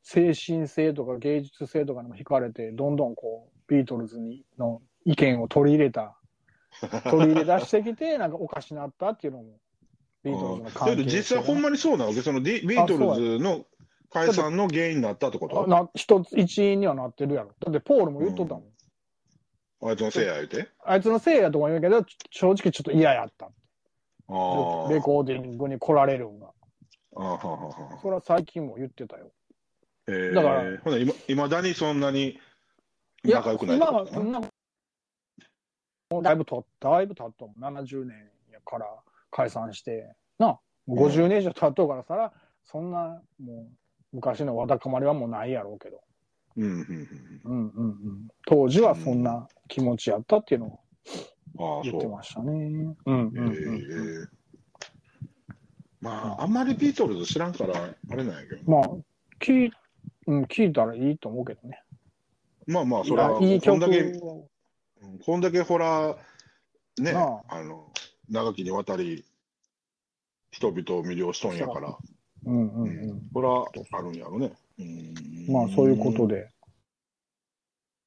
[0.01, 6.17] 精神性とか芸術性とかにも惹かれて、どんどんこう、ビートルズにの意見を取り入れた、
[7.09, 9.59] 取り入れ出してきて、なんかおかしなったっていうのも、
[10.24, 12.21] ビートルズの関係ど実際ほんまにそうなわけ？
[12.21, 13.66] そのビートルズの
[14.09, 15.63] 解散の原因になったってこと？
[15.63, 17.50] あな一つ、一員にはなってるやろ。
[17.59, 18.63] だって、ポールも言っとったもん。
[19.89, 20.70] あいつのせいや言うて？
[20.86, 23.47] あいつのせいやとも言うけど、ち正直ちょっと嫌やった。
[23.47, 23.51] レ
[25.01, 26.53] コーディングに来られるんが。
[27.15, 29.31] あはははそれは最近も言ってたよ。
[30.07, 32.39] えー、だからほな、いま、だにそんなに
[33.23, 34.41] 仲良くないって今はそんな、
[36.09, 37.77] もうだいぶとだいぶ経ったもん。
[37.79, 38.17] 70年
[38.51, 38.87] やから
[39.31, 42.33] 解散して、な、もう50年以上経っとうからさ、
[42.63, 46.01] そんな、もう、昔のわだかまりはもうないやろうけど。
[46.57, 48.27] うん、うん、うんうんうん。
[48.45, 50.79] 当時はそんな気持ちやったっていうの
[51.57, 52.07] を言って。
[52.07, 52.51] ましたね。
[52.51, 53.75] うんうんえうん。
[53.75, 54.27] ー
[56.04, 58.70] まあ、あんまりビートルズ知らんから、あれなんやけど。
[58.70, 58.89] まあ、
[59.39, 59.71] 聞い、
[60.28, 61.82] うん、聞いたらいいと思うけどね。
[62.67, 64.20] まあまあ、それは、いい曲こんだけ、
[65.25, 66.17] こんだけほら、
[67.00, 67.89] ね、なあの、
[68.30, 69.24] 長きにわたり、
[70.51, 71.97] 人々を魅了しとんやから、
[72.46, 73.21] うんうんうん。
[73.34, 74.51] それはあるんやろね。
[74.80, 76.28] うんまあ、そういうこと。
[76.28, 76.50] で、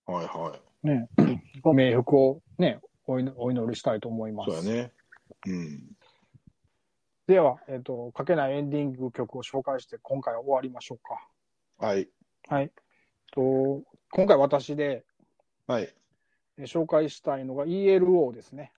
[0.05, 0.55] はいは
[0.85, 0.87] い。
[0.87, 1.09] ね、
[1.63, 4.51] ご冥福をね、お祈お祈りしたいと思います。
[4.51, 4.93] そうやね。
[5.47, 5.97] うん。
[7.27, 11.29] では、えっ、と、かけないエンディング曲を紹介して、今回は終わりましょうか。
[11.79, 12.09] はい。
[12.49, 12.71] はい。
[13.33, 15.05] と今回私で
[15.67, 15.83] はい。
[16.59, 18.73] えー紹介したいのが ELO ですね。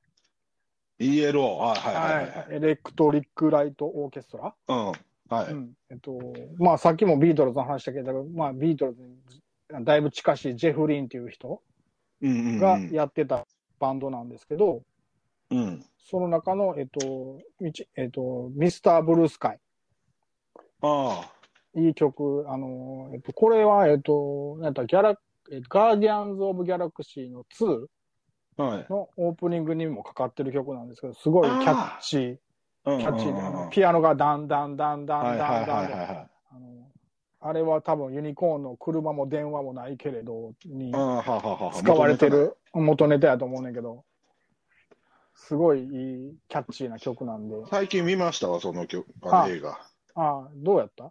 [0.98, 1.62] ELO。
[1.62, 2.56] あはいはいはいはい。
[2.56, 4.54] エレクトリック・ライト・オーケストラ。
[4.66, 4.92] うん。
[5.28, 5.52] はい。
[5.52, 6.18] うんえっと、
[6.58, 11.62] まあさっきもビートルズの話したけど、まあビートルズにだいぶ近しいジェフ・リンっていう人
[12.20, 12.58] うんうんうん。
[12.58, 13.46] がやってた
[13.78, 14.82] バンドなんですけど、
[15.50, 15.84] うん。
[16.04, 19.60] その中の、えっと、みちえっと、ミスター・ブルースカイ。
[20.82, 21.30] あ
[21.74, 25.18] いい曲、あの、えっと、これは、えっと、なんだ、ギャラ、
[25.50, 27.86] えガーディアンズ・オブ・ギャラクシーの2
[28.58, 28.62] あ。
[28.62, 28.86] はい。
[28.90, 32.36] のオープニングにもかかってる曲なんですけど、すごいキャッチー、
[32.98, 36.90] キキャッチーで、あのはピアノがダンダンダンダンいはいダンダンで、はいはあの、
[37.40, 40.92] あれは多分ユニコーンの車も電話もないけれど、に。
[40.92, 44.04] 使われてる元ネタやと思うねんけど、
[45.46, 45.86] すごいいい
[46.48, 49.78] キャッチーな曲なんで、最近見ましたわ、その曲、あの映画。
[50.14, 51.10] ああ、どうやった？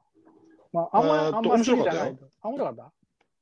[0.73, 2.17] まあ、あんま、えーっとあんま好きじゃ面白かったよない。
[2.41, 2.91] あ、面白かった？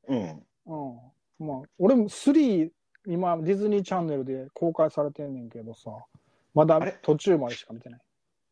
[0.07, 0.45] うん。
[0.68, 1.48] うん。
[1.48, 2.70] まあ、俺も3、
[3.07, 5.90] 今、ディズニーチャンネルで公開されてんねんけどさ、
[6.53, 7.99] まだ途中までしか見てない。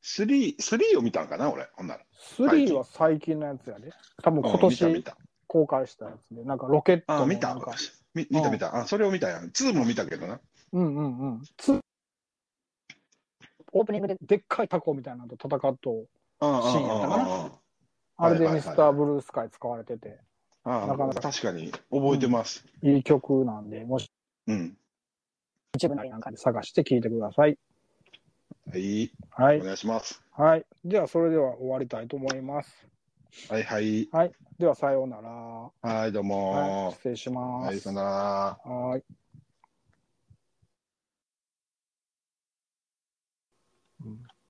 [0.03, 1.69] 3、3を見たんかな、俺？
[1.73, 2.03] ほんなら。
[2.37, 3.91] 3は最近のやつやで。
[4.21, 5.03] 多分今うん。
[5.47, 7.55] 公開したやつで、なんかロケットあの見た
[8.15, 8.75] 見た見た。
[8.75, 9.49] あ、それを見たやん。
[9.49, 10.39] 2も見たけどな。
[10.73, 11.43] うんうんうん。
[11.57, 11.79] つ
[13.73, 16.05] オープニングででっかいタコみたいなのと戦っと、
[16.39, 17.51] ああ、シーンやったかなあ
[18.17, 20.19] あれでミスターブルースカイ使われてて、
[20.63, 22.63] ああなかなか確かに覚えてます。
[22.83, 24.11] いい曲なんで、もし
[24.47, 24.77] うん。
[25.75, 27.57] YouTube なりなんかで探して聴いてください。
[28.71, 29.11] はい。
[29.31, 29.61] はい。
[29.61, 30.21] お願いします。
[30.31, 30.65] はい。
[30.85, 32.87] では、それでは終わりたいと思います。
[33.49, 34.07] はいはい。
[34.11, 34.31] はい。
[34.59, 35.29] では、さようなら。
[35.81, 36.33] はい、どうはい。
[36.33, 37.85] も失礼しまはい、す。
[37.85, 38.71] さよなら。
[38.71, 39.03] はい。
[44.03, 44.32] うん